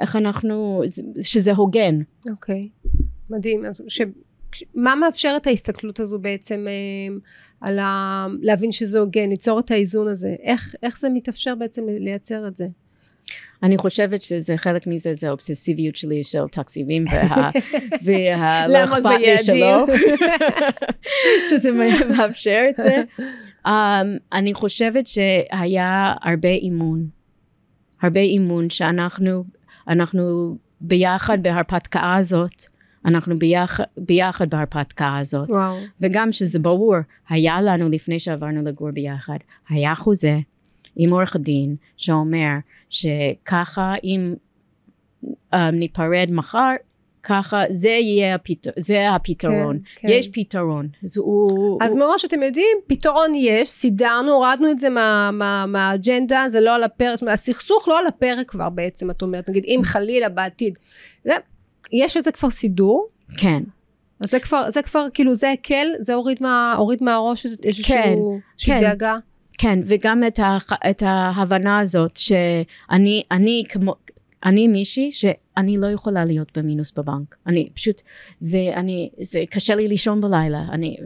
איך 0.00 0.16
אנחנו 0.16 0.82
שזה 1.20 1.52
הוגן. 1.52 2.00
אוקיי 2.30 2.68
okay. 2.86 2.88
מדהים 3.30 3.64
אז 3.64 3.82
ש, 3.88 4.00
מה 4.74 4.94
מאפשר 4.94 5.34
את 5.36 5.46
ההסתכלות 5.46 6.00
הזו 6.00 6.18
בעצם 6.18 6.66
אה, 6.68 7.16
על 7.60 7.78
ה, 7.78 8.26
להבין 8.40 8.72
שזה 8.72 8.98
הוגן 8.98 9.28
ליצור 9.28 9.60
את 9.60 9.70
האיזון 9.70 10.08
הזה 10.08 10.36
איך, 10.42 10.74
איך 10.82 10.98
זה 11.00 11.08
מתאפשר 11.08 11.54
בעצם 11.54 11.82
לייצר 11.88 12.48
את 12.48 12.56
זה 12.56 12.66
אני 13.62 13.78
חושבת 13.78 14.22
שזה 14.22 14.56
חלק 14.56 14.86
מזה 14.86 15.14
זה 15.14 15.28
האובססיביות 15.28 15.96
שלי 15.96 16.24
של 16.24 16.48
תקציבים 16.52 17.04
והלא 18.04 18.84
אכפת 18.84 19.20
לי 19.20 19.38
שלו 19.42 19.86
שזה 21.50 21.70
מאפשר 22.08 22.64
את 22.68 22.74
זה. 22.76 23.02
um, 23.66 23.70
אני 24.38 24.54
חושבת 24.54 25.06
שהיה 25.06 26.14
הרבה 26.22 26.48
אימון. 26.48 27.06
הרבה 28.02 28.20
אימון 28.20 28.70
שאנחנו 28.70 29.44
אנחנו 29.88 30.56
ביחד 30.80 31.42
בהרפתקה 31.42 32.14
הזאת. 32.14 32.62
אנחנו 33.04 33.38
ביחד, 33.38 33.84
ביחד 33.96 34.50
בהרפתקה 34.50 35.18
הזאת. 35.18 35.50
וואו. 35.50 35.76
וגם 36.00 36.32
שזה 36.32 36.58
ברור, 36.58 36.94
היה 37.28 37.60
לנו 37.62 37.88
לפני 37.88 38.18
שעברנו 38.18 38.62
לגור 38.62 38.90
ביחד, 38.90 39.36
היה 39.68 39.94
חוזה 39.94 40.38
עם 40.98 41.10
עורך 41.12 41.36
דין 41.36 41.76
שאומר 41.96 42.52
שככה 42.90 43.94
אם 44.04 44.34
um, 45.24 45.56
ניפרד 45.72 46.28
מחר 46.30 46.74
ככה 47.22 47.62
זה 47.70 47.88
יהיה 47.88 48.34
הפתר, 48.34 48.70
זה 48.78 49.10
הפתרון. 49.10 49.78
כן, 49.78 50.08
כן. 50.08 50.08
יש 50.10 50.28
פתרון. 50.32 50.88
אז 51.04 51.16
הוא 51.16 51.78
אז 51.82 51.92
הוא... 51.92 52.00
מראש 52.00 52.24
אתם 52.24 52.42
יודעים 52.42 52.76
פתרון 52.86 53.32
יש 53.34 53.70
סידרנו 53.70 54.32
הורדנו 54.32 54.70
את 54.70 54.78
זה 54.78 54.88
מה, 54.88 55.30
מה, 55.32 55.66
מהאג'נדה 55.66 56.44
זה 56.48 56.60
לא 56.60 56.74
על 56.74 56.82
הפרק 56.82 57.22
הסכסוך 57.22 57.88
לא 57.88 57.98
על 57.98 58.06
הפרק 58.06 58.50
כבר 58.50 58.70
בעצם 58.70 59.10
את 59.10 59.22
אומרת. 59.22 59.48
נגיד 59.48 59.64
אם 59.64 59.80
חלילה 59.84 60.28
בעתיד 60.28 60.78
זה, 61.24 61.32
יש 61.92 62.16
איזה 62.16 62.32
כבר 62.32 62.50
סידור. 62.50 63.08
כן. 63.38 63.62
אז 64.20 64.30
זה 64.30 64.40
כבר 64.40 64.70
זה 64.70 64.82
כבר 64.82 65.06
כאילו 65.14 65.34
זה 65.34 65.52
הקל 65.52 65.86
זה 66.00 66.14
הוריד, 66.14 66.38
מה, 66.40 66.74
הוריד 66.78 67.02
מהראש 67.02 67.46
איזשהו 67.62 67.84
כן, 67.84 68.14
כן. 68.58 68.80
דאגה 68.80 69.18
כן, 69.58 69.78
וגם 69.84 70.24
את, 70.26 70.38
ה, 70.38 70.58
את 70.90 71.02
ההבנה 71.06 71.78
הזאת 71.78 72.16
שאני 72.16 73.22
אני 73.30 73.64
כמו, 73.68 73.94
אני 74.44 74.68
מישהי 74.68 75.12
שאני 75.12 75.76
לא 75.76 75.86
יכולה 75.86 76.24
להיות 76.24 76.58
במינוס 76.58 76.92
בבנק. 76.92 77.36
אני 77.46 77.68
פשוט, 77.74 78.02
זה, 78.40 78.58
אני, 78.74 79.10
זה 79.20 79.44
קשה 79.50 79.74
לי 79.74 79.88
לישון 79.88 80.20
בלילה. 80.20 80.62
אני, 80.72 80.96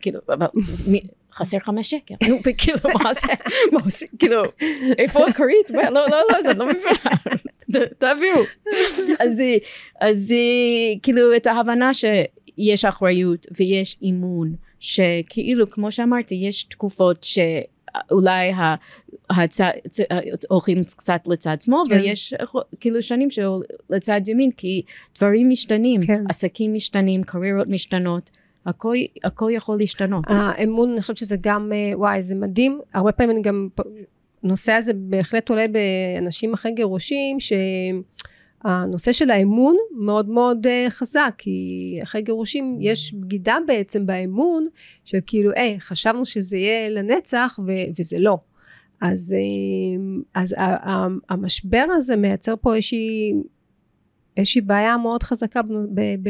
כאילו, 0.00 0.20
אבל, 0.28 0.46
מי, 0.86 1.00
חסר 1.32 1.58
חמש 1.58 1.90
שקל. 1.90 2.14
נו, 2.28 2.36
כאילו, 2.58 2.78
מה 3.02 3.14
זה, 3.14 3.26
מה 3.72 3.80
עושים, 3.84 4.08
כאילו, 4.18 4.42
איפה 4.98 5.26
הכרית? 5.28 5.70
לא, 5.70 5.82
לא, 5.90 6.06
לא, 6.08 6.52
לא 6.52 6.66
מבינה. 6.66 7.14
תביאו. 7.98 8.40
אז, 10.00 10.34
כאילו, 11.02 11.36
את 11.36 11.46
ההבנה 11.46 11.90
שיש 11.94 12.84
אחריות 12.84 13.46
ויש 13.58 13.96
אימון. 14.02 14.54
שכאילו 14.80 15.70
כמו 15.70 15.92
שאמרתי 15.92 16.34
יש 16.34 16.64
תקופות. 16.64 17.26
אולי 18.10 18.52
הולכים 20.48 20.84
קצת 20.84 21.20
לצד 21.26 21.56
שמאל 21.60 21.82
כן. 21.88 21.94
ויש 21.94 22.34
כאילו 22.80 23.02
שנים 23.02 23.28
שלצד 23.30 24.20
ימין 24.26 24.50
כי 24.50 24.82
דברים 25.18 25.48
משתנים, 25.48 26.06
כן. 26.06 26.24
עסקים 26.28 26.74
משתנים, 26.74 27.22
קריירות 27.22 27.68
משתנות. 27.68 28.30
הכל, 28.66 28.94
הכל 29.24 29.48
יכול 29.52 29.78
להשתנות. 29.78 30.24
האמון, 30.28 30.92
אני 30.92 31.00
חושבת 31.00 31.16
שזה 31.16 31.36
גם, 31.40 31.72
אה, 31.74 31.98
וואי, 31.98 32.22
זה 32.22 32.34
מדהים. 32.34 32.80
הרבה 32.94 33.12
פעמים 33.12 33.30
אני 33.36 33.42
גם, 33.42 33.68
הנושא 34.44 34.72
הזה 34.72 34.92
בהחלט 34.94 35.48
עולה 35.48 35.66
באנשים 35.68 36.52
אחרי 36.52 36.72
גירושים, 36.72 37.40
ש... 37.40 37.52
הנושא 38.64 39.12
של 39.12 39.30
האמון 39.30 39.76
מאוד 39.90 40.28
מאוד 40.28 40.66
uh, 40.66 40.90
חזק, 40.90 41.34
כי 41.38 41.98
אחרי 42.02 42.22
גירושים 42.22 42.78
יש 42.80 43.14
בגידה 43.14 43.56
בעצם 43.66 44.06
באמון, 44.06 44.68
של 45.04 45.18
כאילו, 45.26 45.50
היי, 45.56 45.80
חשבנו 45.80 46.26
שזה 46.26 46.56
יהיה 46.56 46.88
לנצח, 46.88 47.58
וזה 47.98 48.18
לא. 48.18 48.38
אז, 49.00 49.34
אה, 49.36 50.42
אז 50.42 50.54
המשבר 51.28 51.84
הזה 51.96 52.16
מייצר 52.16 52.54
פה 52.60 52.74
איזושהי, 52.74 53.32
איזושהי 54.36 54.60
בעיה 54.60 54.96
מאוד 54.96 55.22
חזקה 55.22 55.60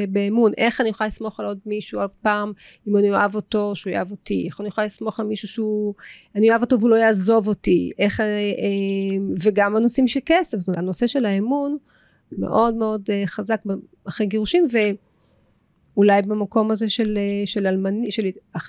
באמון. 0.08 0.52
איך 0.56 0.80
אני 0.80 0.88
יכולה 0.88 1.06
לסמוך 1.08 1.40
על 1.40 1.46
עוד 1.46 1.58
מישהו 1.66 2.00
עוד 2.00 2.10
פעם, 2.22 2.52
אם 2.88 2.96
אני 2.96 3.10
אוהב 3.10 3.34
אותו, 3.34 3.76
שהוא 3.76 3.92
יאהב 3.92 4.10
אותי? 4.10 4.46
איך 4.46 4.60
אני 4.60 4.68
יכולה 4.68 4.84
לסמוך 4.84 5.20
על 5.20 5.26
מישהו 5.26 5.48
שהוא, 5.48 5.94
אני 6.34 6.50
אוהב 6.50 6.62
אותו 6.62 6.80
והוא 6.80 6.90
לא 6.90 6.96
יעזוב 6.96 7.48
אותי? 7.48 7.90
איך, 7.98 8.20
אה, 8.20 8.26
וגם 9.42 9.76
הנושאים 9.76 10.08
של 10.08 10.20
כסף, 10.26 10.58
זאת 10.58 10.68
אומרת, 10.68 10.78
הנושא 10.78 11.06
של 11.06 11.24
האמון 11.24 11.76
מאוד 12.38 12.74
מאוד 12.74 13.02
אה, 13.10 13.22
חזק 13.26 13.62
אחרי 14.08 14.26
גירושים, 14.26 14.66
ואולי 15.96 16.22
במקום 16.22 16.70
הזה 16.70 16.88
של, 16.88 17.18
של, 17.46 17.66
אלמני, 17.66 18.10
של, 18.10 18.22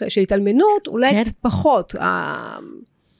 של 0.07 0.21
התאלמנות, 0.21 0.87
אולי 0.87 1.11
כן. 1.11 1.23
קצת 1.23 1.35
פחות. 1.41 1.95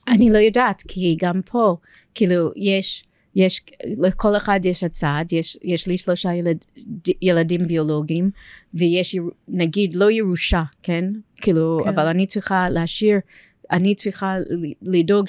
אני 0.08 0.30
לא 0.30 0.38
יודעת, 0.38 0.82
כי 0.88 1.16
גם 1.20 1.40
פה, 1.42 1.76
כאילו, 2.14 2.50
יש, 2.56 3.04
יש, 3.36 3.60
לכל 3.84 4.36
אחד 4.36 4.60
יש 4.64 4.84
הצד, 4.84 5.24
יש, 5.32 5.58
יש 5.62 5.86
לי 5.86 5.98
שלושה 5.98 6.34
ילד, 6.34 6.64
ילדים 7.22 7.62
ביולוגיים, 7.62 8.30
ויש, 8.74 9.16
נגיד, 9.48 9.94
לא 9.94 10.10
ירושה, 10.10 10.62
כן? 10.82 11.04
כאילו, 11.36 11.80
כן. 11.84 11.88
אבל 11.88 12.06
אני 12.06 12.26
צריכה 12.26 12.70
להשאיר, 12.70 13.18
אני 13.72 13.94
צריכה 13.94 14.36
לדאוג 14.82 15.26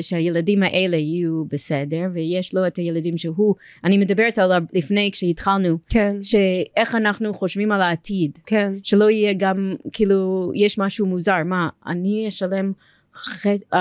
שהילדים 0.00 0.62
האלה 0.62 0.96
יהיו 0.96 1.44
בסדר, 1.44 2.06
ויש 2.12 2.54
לו 2.54 2.66
את 2.66 2.76
הילדים 2.76 3.18
שהוא, 3.18 3.54
אני 3.84 3.98
מדברת 3.98 4.38
עליו 4.38 4.62
לפני 4.72 5.10
כשהתחלנו, 5.12 5.78
כן. 5.88 6.16
שאיך 6.22 6.94
אנחנו 6.94 7.34
חושבים 7.34 7.72
על 7.72 7.82
העתיד, 7.82 8.38
כן. 8.46 8.72
שלא 8.82 9.10
יהיה 9.10 9.32
גם, 9.36 9.74
כאילו, 9.92 10.50
יש 10.54 10.78
משהו 10.78 11.06
מוזר, 11.06 11.42
מה, 11.44 11.68
אני 11.86 12.28
אשלם 12.28 12.72
חט, 13.14 13.60
um, 13.74 13.78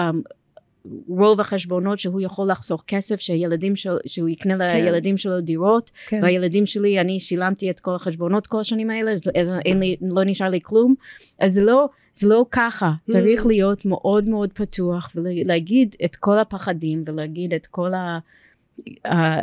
רוב 1.08 1.40
החשבונות 1.40 2.00
שהוא 2.00 2.22
יכול 2.22 2.48
לחסוך 2.52 2.84
כסף 2.88 3.20
שהילדים 3.20 3.76
של, 3.76 3.98
שהוא 4.06 4.30
יקנה 4.30 4.58
כן. 4.58 4.76
לילדים 4.76 5.18
שלו 5.18 5.42
דירות 5.42 5.92
כן. 6.08 6.20
והילדים 6.24 6.66
שלי 6.66 7.00
אני 7.00 7.20
שילמתי 7.20 7.70
את 7.70 7.80
כל 7.80 7.96
החשבונות 7.96 8.48
כל 8.48 8.60
השנים 8.60 8.90
האלה 8.90 9.12
אז 9.12 9.22
אין 9.66 9.80
לי 9.80 9.96
לא 10.02 10.24
נשאר 10.26 10.50
לי 10.50 10.60
כלום 10.62 10.96
אז 11.40 11.54
זה 11.54 11.62
לא 11.62 11.90
זה 12.20 12.28
לא 12.28 12.46
ככה 12.52 12.92
mm. 12.92 13.12
צריך 13.12 13.46
להיות 13.46 13.86
מאוד 13.86 14.30
מאוד 14.30 14.54
פתוח 14.54 15.12
ולהגיד 15.16 15.96
את 16.06 16.16
כל 16.16 16.40
הפחדים 16.40 17.04
ולהגיד 17.06 17.54
את 17.54 17.66
כל 17.66 17.94
ה, 17.94 18.20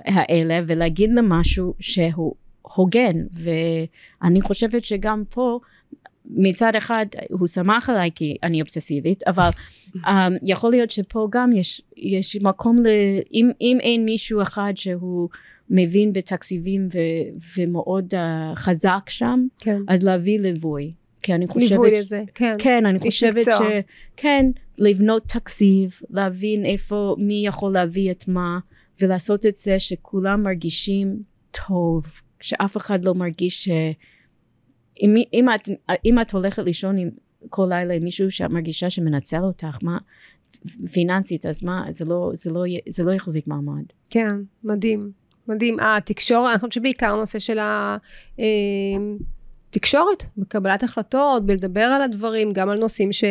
האלה 0.05 0.61
ולהגיד 0.67 1.11
למשהו 1.15 1.75
שהוא 1.81 2.35
הוגן 2.63 3.17
ואני 3.33 4.41
חושבת 4.41 4.85
שגם 4.85 5.23
פה 5.31 5.61
מצד 6.31 6.77
אחד 6.77 7.07
הוא 7.31 7.47
שמח 7.47 7.91
עליי 7.91 8.11
כי 8.15 8.37
אני 8.43 8.61
אובססיבית 8.61 9.23
אבל 9.23 9.49
um, 9.97 10.09
יכול 10.43 10.71
להיות 10.71 10.91
שפה 10.91 11.29
גם 11.31 11.53
יש, 11.53 11.83
יש 11.97 12.37
מקום 12.37 12.87
ל... 12.87 12.89
אם, 13.35 13.51
אם 13.61 13.79
אין 13.81 14.05
מישהו 14.05 14.43
אחד 14.43 14.73
שהוא 14.75 15.29
מבין 15.71 16.13
בתקציבים 16.13 16.89
ו, 16.95 16.99
ומאוד 17.57 18.15
uh, 18.15 18.57
חזק 18.57 19.09
שם 19.09 19.47
כן. 19.59 19.81
אז 19.89 20.05
להביא 20.05 20.41
ליווי 20.41 20.93
כי 21.27 21.35
אני 21.35 21.47
חושבת 21.47 21.71
ליווי 21.71 22.01
לזה 22.01 22.23
כן 22.35 22.57
כן 22.59 22.87
אני 22.87 22.99
חושבת 22.99 23.45
ש... 23.45 23.63
כן 24.17 24.47
לבנות 24.79 25.23
תקציב 25.29 26.01
להבין 26.11 26.65
איפה 26.65 27.17
מי 27.19 27.47
יכול 27.47 27.73
להביא 27.73 28.11
את 28.11 28.29
מה 28.29 28.59
ולעשות 29.01 29.47
את 29.47 29.57
זה 29.57 29.79
שכולם 29.79 30.43
מרגישים 30.43 31.23
טוב 31.51 32.05
שאף 32.41 32.77
אחד 32.77 33.05
לא 33.05 33.15
מרגיש 33.15 33.65
ש... 33.65 33.69
אם, 35.03 35.15
אם, 35.33 35.47
את, 35.55 35.69
אם 36.05 36.21
את 36.21 36.31
הולכת 36.31 36.63
לישון 36.63 36.99
עם 36.99 37.09
כל 37.49 37.67
לילה 37.69 37.95
עם 37.95 38.05
מישהו 38.05 38.31
שאת 38.31 38.51
מרגישה 38.51 38.91
שמנצל 38.91 39.43
אותך, 39.43 39.79
מה, 39.83 39.99
פיננסית, 40.93 41.47
אז 41.47 41.65
מה, 41.65 41.85
זה 41.91 42.05
לא, 42.05 42.31
זה 42.35 42.51
לא, 42.51 42.63
זה 42.89 43.05
לא 43.05 43.11
יחזיק 43.11 43.47
מעמד. 43.47 43.85
כן, 44.11 44.35
מדהים, 44.65 45.11
מדהים. 45.49 45.81
אה, 45.81 45.97
התקשורת, 45.97 46.51
אני 46.51 46.59
חושבת 46.59 46.73
שבעיקר 46.73 47.13
הנושא 47.13 47.39
של 47.39 47.59
התקשורת, 47.61 48.01
אה, 48.41 49.27
בקבלת 50.37 50.83
החלטות, 50.83 51.47
בלדבר 51.47 51.81
על 51.81 52.03
הדברים, 52.03 52.53
גם 52.53 52.69
על 52.69 52.79
נושאים 52.79 53.13
ש, 53.13 53.25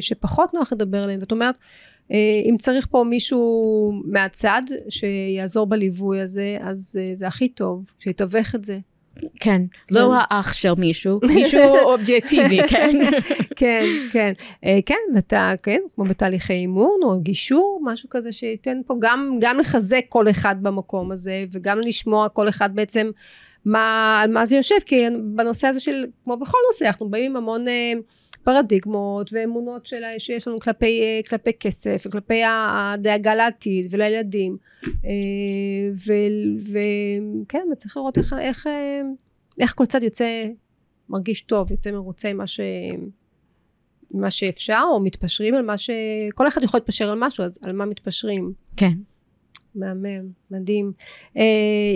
שפחות 0.00 0.54
נוח 0.54 0.72
לדבר 0.72 1.02
עליהם. 1.02 1.20
זאת 1.20 1.32
אומרת, 1.32 1.54
אה, 2.12 2.40
אם 2.50 2.56
צריך 2.58 2.86
פה 2.90 3.04
מישהו 3.04 4.02
מהצד 4.04 4.62
שיעזור 4.88 5.66
בליווי 5.66 6.20
הזה, 6.20 6.58
אז 6.60 6.98
אה, 7.00 7.10
זה 7.14 7.26
הכי 7.26 7.48
טוב, 7.48 7.84
שיתווך 7.98 8.54
את 8.54 8.64
זה. 8.64 8.78
כן, 9.40 9.62
לא 9.90 10.00
כן. 10.00 10.24
האח 10.30 10.52
של 10.52 10.74
מישהו, 10.74 11.20
מישהו 11.34 11.60
אובייקטיבי, 11.92 12.68
כן. 12.68 12.98
כן, 13.56 13.84
כן. 14.12 14.32
אה, 14.64 14.78
כן, 14.86 14.94
ואתה, 15.14 15.52
כן, 15.62 15.80
כמו 15.94 16.04
בתהליכי 16.04 16.52
אימון 16.52 17.00
או 17.02 17.20
גישור, 17.20 17.80
משהו 17.84 18.08
כזה 18.08 18.32
שייתן 18.32 18.80
פה 18.86 18.94
גם 19.40 19.60
לחזק 19.60 20.04
כל 20.08 20.30
אחד 20.30 20.56
במקום 20.62 21.12
הזה, 21.12 21.44
וגם 21.50 21.80
לשמוע 21.80 22.28
כל 22.28 22.48
אחד 22.48 22.74
בעצם 22.74 23.10
מה, 23.64 24.20
על 24.22 24.32
מה 24.32 24.46
זה 24.46 24.56
יושב, 24.56 24.78
כי 24.86 25.04
בנושא 25.34 25.66
הזה 25.66 25.80
של, 25.80 26.04
כמו 26.24 26.36
בכל 26.36 26.58
נושא, 26.70 26.86
אנחנו 26.86 27.10
באים 27.10 27.30
עם 27.30 27.36
המון... 27.36 27.68
אה, 27.68 27.92
פרדיגמות 28.44 29.30
ואמונות 29.32 29.86
שלה, 29.86 30.08
שיש 30.18 30.48
לנו 30.48 30.60
כלפי, 30.60 31.00
אה, 31.02 31.20
כלפי 31.28 31.50
כסף 31.60 32.04
וכלפי 32.06 32.42
הדאגה 32.46 33.34
לעתיד 33.34 33.86
ולילדים. 33.90 34.56
וכן 36.62 37.66
וצריך 37.72 37.96
לראות 37.96 38.18
איך, 38.18 38.34
איך, 38.40 38.66
איך 39.60 39.74
כל 39.76 39.86
צד 39.86 40.02
יוצא 40.02 40.46
מרגיש 41.08 41.40
טוב 41.40 41.70
יוצא 41.70 41.90
מרוצה 41.90 42.32
מה, 42.32 42.46
ש, 42.46 42.60
מה 44.14 44.30
שאפשר 44.30 44.82
או 44.92 45.00
מתפשרים 45.00 45.54
על 45.54 45.62
מה 45.62 45.78
ש... 45.78 45.90
כל 46.34 46.48
אחד 46.48 46.62
יכול 46.62 46.78
להתפשר 46.78 47.10
על 47.10 47.18
משהו 47.18 47.44
אז 47.44 47.58
על 47.62 47.72
מה 47.72 47.86
מתפשרים? 47.86 48.52
כן 48.76 48.92
מהמם, 49.74 50.28
מדהים. 50.50 50.92
אה, 51.36 51.42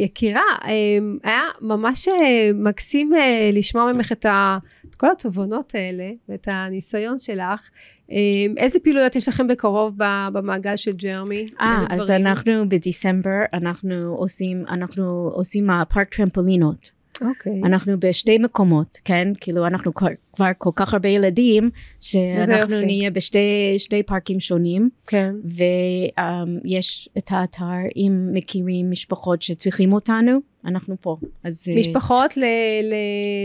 יקירה, 0.04 0.42
אה, 0.64 0.98
היה 1.22 1.42
ממש 1.60 2.08
אה, 2.08 2.50
מקסים 2.54 3.14
אה, 3.14 3.50
לשמוע 3.52 3.92
ממך 3.92 4.12
את, 4.12 4.24
ה, 4.24 4.58
את 4.90 4.94
כל 4.94 5.10
התובנות 5.12 5.74
האלה 5.74 6.10
ואת 6.28 6.48
הניסיון 6.50 7.18
שלך. 7.18 7.70
אה, 8.12 8.16
איזה 8.56 8.80
פעילויות 8.80 9.16
יש 9.16 9.28
לכם 9.28 9.48
בקרוב 9.48 9.94
במעגל 10.32 10.76
של 10.76 10.92
ג'רמי? 10.92 11.46
אה, 11.60 11.84
אז 11.90 12.10
אנחנו 12.10 12.68
בדצמבר, 12.68 13.40
אנחנו 13.52 14.14
עושים, 14.18 14.64
אנחנו 14.68 15.30
עושים 15.34 15.68
פארק 15.88 16.14
טרמפולינות. 16.14 16.95
אוקיי. 17.22 17.52
Okay. 17.52 17.66
אנחנו 17.66 18.00
בשתי 18.00 18.38
מקומות, 18.38 18.98
כן? 19.04 19.32
כאילו 19.40 19.66
אנחנו 19.66 19.94
כבר, 19.94 20.08
כבר 20.32 20.50
כל 20.58 20.70
כך 20.76 20.92
הרבה 20.92 21.08
ילדים, 21.08 21.70
שאנחנו 22.00 22.80
נהיה 22.80 23.10
בשתי 23.10 24.02
פארקים 24.06 24.40
שונים. 24.40 24.90
כן. 25.06 25.34
ויש 25.44 27.08
um, 27.08 27.18
את 27.18 27.28
האתר, 27.30 27.64
אם 27.96 28.28
מכירים 28.32 28.90
משפחות 28.90 29.42
שצריכים 29.42 29.92
אותנו, 29.92 30.38
אנחנו 30.64 30.96
פה. 31.00 31.16
אז... 31.44 31.64
אה, 31.68 31.74
משפחות 31.74 32.36
ל, 32.36 32.44
ל, 32.82 32.94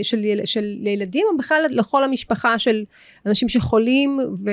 של, 0.03 0.25
של 0.45 0.75
לילדים, 0.79 1.27
או 1.31 1.37
בכלל 1.37 1.65
לכל 1.69 2.03
המשפחה 2.03 2.59
של 2.59 2.83
אנשים 3.25 3.49
שחולים 3.49 4.19
ו... 4.43 4.51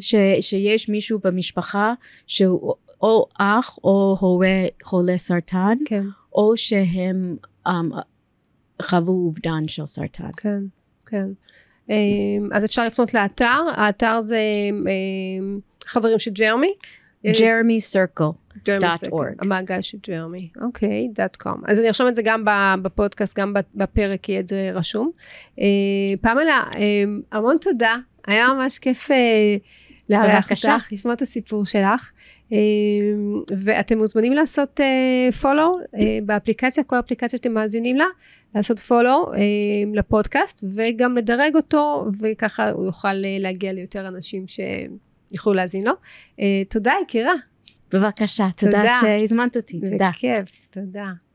ש, 0.00 0.14
שיש 0.40 0.88
מישהו 0.88 1.18
במשפחה 1.24 1.94
שהוא 2.26 2.74
או 3.00 3.26
אח 3.38 3.78
או 3.84 4.16
הורה 4.20 4.66
חולה 4.82 5.18
סרטן, 5.18 5.76
כן. 5.84 6.02
או 6.34 6.56
שהם... 6.56 7.36
Um, 7.68 7.70
חוו 8.82 9.10
אובדן 9.10 9.68
של 9.68 9.86
סרטן. 9.86 10.30
כן, 10.36 10.58
כן. 11.06 11.26
אמ, 11.90 12.48
אז 12.52 12.64
אפשר 12.64 12.86
לפנות 12.86 13.14
לאתר, 13.14 13.62
האתר 13.76 14.20
זה 14.20 14.38
אמ, 14.70 15.58
חברים 15.86 16.18
של 16.18 16.30
ג'רמי? 16.30 16.74
ג'רמי 17.26 17.80
סרקל. 17.80 18.24
המעגל 19.38 19.80
של 19.80 19.98
ג'רמי, 20.08 20.48
אוקיי, 20.62 21.08
דאט 21.12 21.36
קום. 21.36 21.62
אז 21.66 21.78
אני 21.78 21.88
ארשום 21.88 22.08
את 22.08 22.14
זה 22.14 22.22
גם 22.24 22.44
בפודקאסט, 22.82 23.38
גם 23.38 23.54
בפרק 23.74 24.28
יהיה 24.28 24.40
את 24.40 24.48
זה 24.48 24.70
רשום. 24.74 25.10
אה, 25.60 25.64
פמלה, 26.20 26.62
אמ, 26.78 27.20
המון 27.32 27.56
תודה, 27.60 27.96
היה 28.26 28.48
ממש 28.54 28.78
כיף 28.78 29.10
אה, 29.10 29.56
לארח 30.08 30.50
אותך, 30.50 30.92
לשמוע 30.92 31.14
את 31.14 31.22
הסיפור 31.22 31.64
שלך. 31.64 32.10
ואתם 33.58 33.98
מוזמנים 33.98 34.32
לעשות 34.32 34.80
פולו 35.40 35.78
אה, 35.94 36.18
באפליקציה, 36.22 36.84
כל 36.84 36.98
אפליקציה 36.98 37.38
שאתם 37.38 37.52
מאזינים 37.52 37.96
לה, 37.96 38.04
לעשות 38.54 38.78
פולו 38.78 39.32
אה, 39.34 39.40
לפודקאסט 39.94 40.64
וגם 40.74 41.16
לדרג 41.16 41.56
אותו 41.56 42.06
וככה 42.20 42.70
הוא 42.70 42.86
יוכל 42.86 43.08
אה, 43.08 43.36
להגיע 43.38 43.72
ליותר 43.72 44.08
אנשים 44.08 44.44
שיוכלו 44.46 45.54
להאזין 45.54 45.84
לו. 45.86 45.92
אה, 46.40 46.62
תודה 46.68 46.94
יקירה. 47.02 47.34
בבקשה, 47.92 48.48
תודה, 48.56 48.72
תודה 48.72 48.98
שהזמנת 49.00 49.56
אותי, 49.56 49.80
תודה. 49.80 50.08
בכיף, 50.08 50.50
תודה. 50.70 51.25